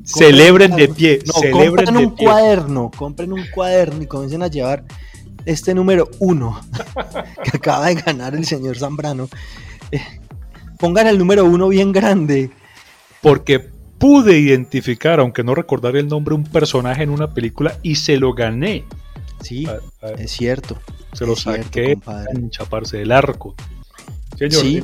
[0.04, 2.26] Celebren de pie, No, celebren compren de un pie.
[2.26, 4.84] cuaderno, compren un cuaderno y comiencen a llevar
[5.46, 6.60] este número uno
[7.44, 9.30] que acaba de ganar el señor Zambrano.
[9.92, 10.02] Eh,
[10.80, 12.50] pongan el número uno bien grande.
[13.22, 18.18] Porque pude identificar, aunque no recordar el nombre, un personaje en una película y se
[18.18, 18.84] lo gané.
[19.42, 20.78] Sí, A- a- es cierto.
[21.14, 21.98] se lo saqué
[22.34, 23.56] en chaparse del arco.
[24.38, 24.84] Señor, Sí.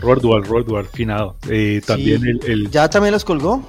[0.00, 1.36] Robert Duvall, finado.
[1.48, 2.28] Eh, también Sí.
[2.28, 3.62] el, el- ¿Ya también los colgó?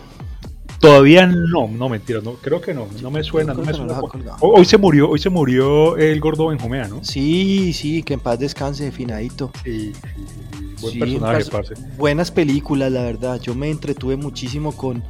[0.79, 3.99] Todavía no, no, mentira, no, creo que no, no me suena, no me suena.
[4.39, 7.03] Hoy, se murió, hoy se murió el gordo Benjumea, ¿no?
[7.03, 9.51] Sí, sí, que en paz descanse, finadito.
[9.65, 11.73] Sí, sí, buen personaje, perso- parce.
[11.97, 13.41] Buenas películas, la verdad.
[13.41, 15.03] Yo me entretuve muchísimo con,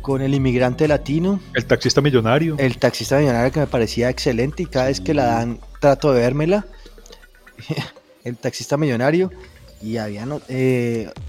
[0.00, 2.56] con El Inmigrante Latino, El taxista millonario.
[2.58, 6.20] El Taxista Millonario, que me parecía excelente y cada vez que la dan trato de
[6.20, 6.66] vérmela.
[8.24, 9.30] el Taxista Millonario.
[9.82, 10.26] Y había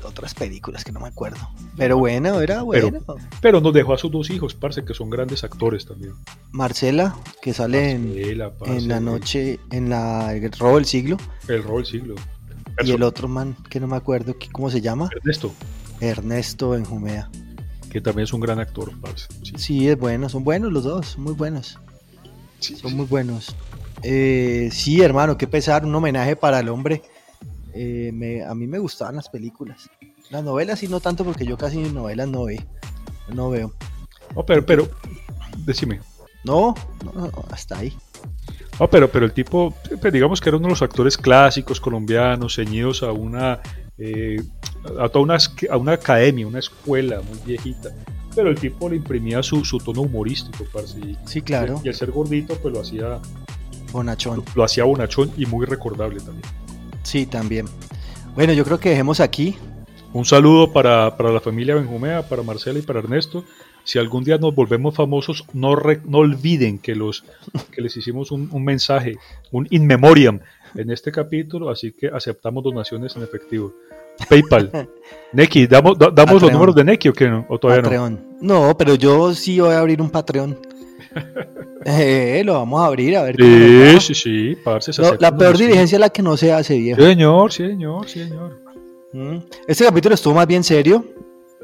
[0.03, 1.39] otras películas que no me acuerdo.
[1.77, 2.99] Pero bueno, era bueno.
[3.41, 6.15] Pero nos dejó a sus dos hijos, parce, que son grandes actores también.
[6.51, 8.13] Marcela, que sale en,
[8.59, 11.15] parce, en la noche, en la El Robo del Siglo.
[11.47, 12.15] El rol del siglo.
[12.83, 15.53] Y el otro man, que no me acuerdo cómo se llama, Ernesto,
[16.01, 17.29] Ernesto Benjumea.
[17.91, 18.91] Que también es un gran actor.
[19.43, 21.77] Sí, Sí, es bueno, son buenos los dos, son muy buenos.
[22.59, 22.95] sí, Son sí.
[22.95, 23.55] muy buenos.
[24.03, 27.01] Eh, sí, hermano, qué pesar, un homenaje para el hombre.
[27.73, 29.89] Eh, me- a mí me gustaban las películas.
[30.29, 32.61] Las novelas sí, no tanto porque yo casi novelas no veo.
[33.33, 33.73] No veo.
[34.35, 34.89] No, pero, pero,
[35.65, 35.99] decime.
[36.43, 36.73] No,
[37.03, 37.93] no, no, hasta ahí.
[38.79, 42.55] No, pero, pero el tipo, pues, digamos que era uno de los actores clásicos colombianos,
[42.55, 43.59] ceñidos a una,
[44.01, 44.41] eh,
[44.99, 45.37] a toda una,
[45.69, 47.89] a una academia, una escuela muy viejita.
[48.35, 50.97] Pero el tipo le imprimía su, su tono humorístico, parce.
[50.99, 51.81] Y, Sí, claro.
[51.83, 53.19] y al ser gordito, pues lo hacía,
[53.91, 54.43] Bonachón.
[54.55, 56.43] lo hacía bonachón y muy recordable también.
[57.03, 57.65] Sí, también.
[58.35, 59.55] Bueno, yo creo que dejemos aquí.
[60.13, 63.43] Un saludo para, para la familia Benjumea, para Marcela y para Ernesto.
[63.83, 67.23] Si algún día nos volvemos famosos, no, re- no olviden que, los,
[67.71, 69.17] que les hicimos un, un mensaje,
[69.51, 70.39] un in memoriam
[70.75, 73.73] en este capítulo, así que aceptamos donaciones en efectivo.
[74.29, 74.89] PayPal.
[75.33, 77.27] Neki, ¿damos, damos los números de Neki o qué?
[77.27, 77.45] no?
[77.49, 77.89] ¿O todavía no?
[77.89, 78.19] Patreon.
[78.41, 80.57] No, pero yo sí voy a abrir un Patreon.
[81.83, 85.95] Eh, lo vamos a abrir a ver Sí, sí, sí, parce, No, la peor diligencia
[85.95, 87.01] es la que no se hace, viejo.
[87.01, 88.59] Señor, señor, señor.
[89.13, 89.37] Mm.
[89.67, 91.03] Este capítulo estuvo más bien serio.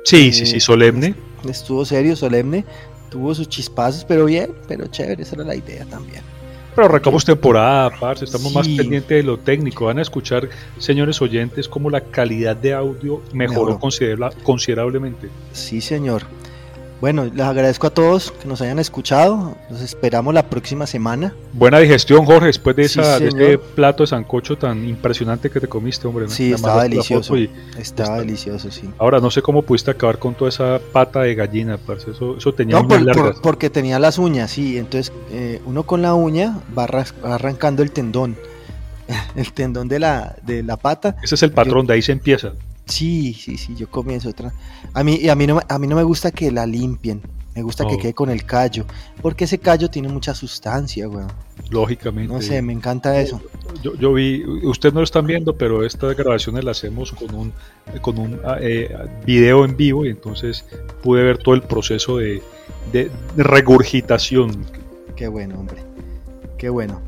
[0.03, 1.13] Sí, sí, sí, solemne.
[1.47, 2.65] Estuvo serio, solemne.
[3.11, 5.21] Tuvo sus chispazos, pero bien, pero chévere.
[5.21, 6.23] Esa era la idea también.
[6.77, 9.85] Pero arrancamos temporada, parce, estamos más pendientes de lo técnico.
[9.85, 10.47] Van a escuchar,
[10.77, 14.35] señores oyentes, cómo la calidad de audio mejoró Mejoró.
[14.43, 15.27] considerablemente.
[15.53, 16.21] Sí, señor.
[16.99, 19.55] Bueno, les agradezco a todos que nos hayan escuchado.
[19.69, 21.31] Los esperamos la próxima semana.
[21.53, 25.59] Buena digestión, Jorge, después de, Sí, esa, de ese plato de sancocho tan impresionante que
[25.59, 26.27] te comiste, hombre.
[26.29, 27.37] Sí, estaba delicioso.
[27.37, 28.89] y- Estaba Está- delicioso, sí.
[28.97, 32.09] ahora, no sé cómo pudiste acabar con toda esa pata de gallina, parce.
[32.11, 34.79] Eso, eso tenía No, uñas por- porque tenía las uñas, sí.
[34.79, 36.87] Entonces, eh, uno con la uña va
[37.23, 38.35] arrancando el tendón.
[39.37, 41.15] El tendón de la, de la pata.
[41.23, 42.51] Ese es el patrón, de ahí se empieza.
[42.87, 44.53] Sí, sí, sí, yo comienzo otra.
[44.93, 47.21] A mí, y a mí, no, me- a mí no me gusta que la limpien.
[47.55, 48.85] Me gusta que quede con el callo.
[49.21, 51.27] Porque ese callo tiene mucha sustancia, weón.
[51.71, 52.31] Lógicamente.
[52.31, 53.41] No sé, me encanta eso.
[53.81, 57.53] Yo, yo vi, ustedes no lo están viendo, pero estas grabaciones las hacemos con un,
[58.01, 60.65] con un ah, eh, video en vivo y entonces
[61.01, 62.43] pude ver todo el proceso de,
[62.93, 64.63] de regurgitación.
[65.15, 65.77] Qué bueno, hombre.
[66.59, 67.01] Qué bueno.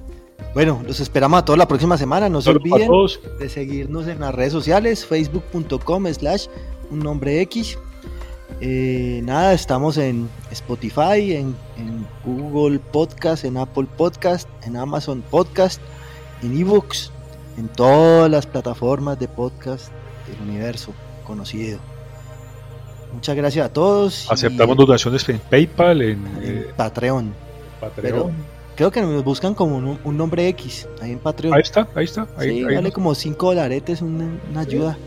[0.54, 2.28] Bueno, los esperamos a todos la próxima semana.
[2.28, 2.89] No se olviden
[3.39, 6.47] de seguirnos en las redes sociales, facebook.com slash
[6.89, 7.78] un nombre X.
[8.62, 15.80] Eh, nada, estamos en Spotify, en, en Google Podcast, en Apple Podcast, en Amazon Podcast,
[16.41, 17.12] en eBooks,
[17.58, 19.91] en todas las plataformas de podcast
[20.28, 20.93] del universo
[21.26, 21.80] conocido.
[23.14, 24.26] Muchas gracias a todos.
[24.30, 27.34] y Aceptamos donaciones en PayPal, en, en eh, Patreon.
[27.80, 28.34] Patreon.
[28.80, 31.53] Creo que nos buscan como un, un nombre X ahí en Patreon.
[31.53, 32.27] Ahí está, ahí está.
[32.38, 34.97] Ahí, sí, ahí vale nos- como 5 dolaretes una, una ayuda.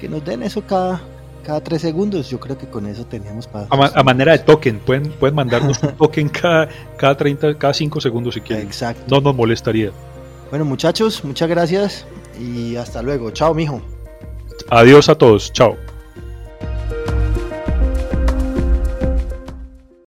[0.00, 1.00] Que nos den eso cada,
[1.44, 2.30] cada 3 segundos.
[2.30, 3.66] Yo creo que con eso teníamos para.
[3.68, 7.74] a, ma- a manera de token, pueden, pueden mandarnos un token cada, cada 30, cada
[7.74, 8.64] 5 segundos si quieren.
[8.64, 9.02] Exacto.
[9.08, 9.90] No nos molestaría.
[10.50, 12.06] Bueno, muchachos, muchas gracias
[12.40, 13.32] y hasta luego.
[13.32, 13.82] Chao, mijo.
[14.70, 15.52] Adiós a todos.
[15.52, 15.76] Chao.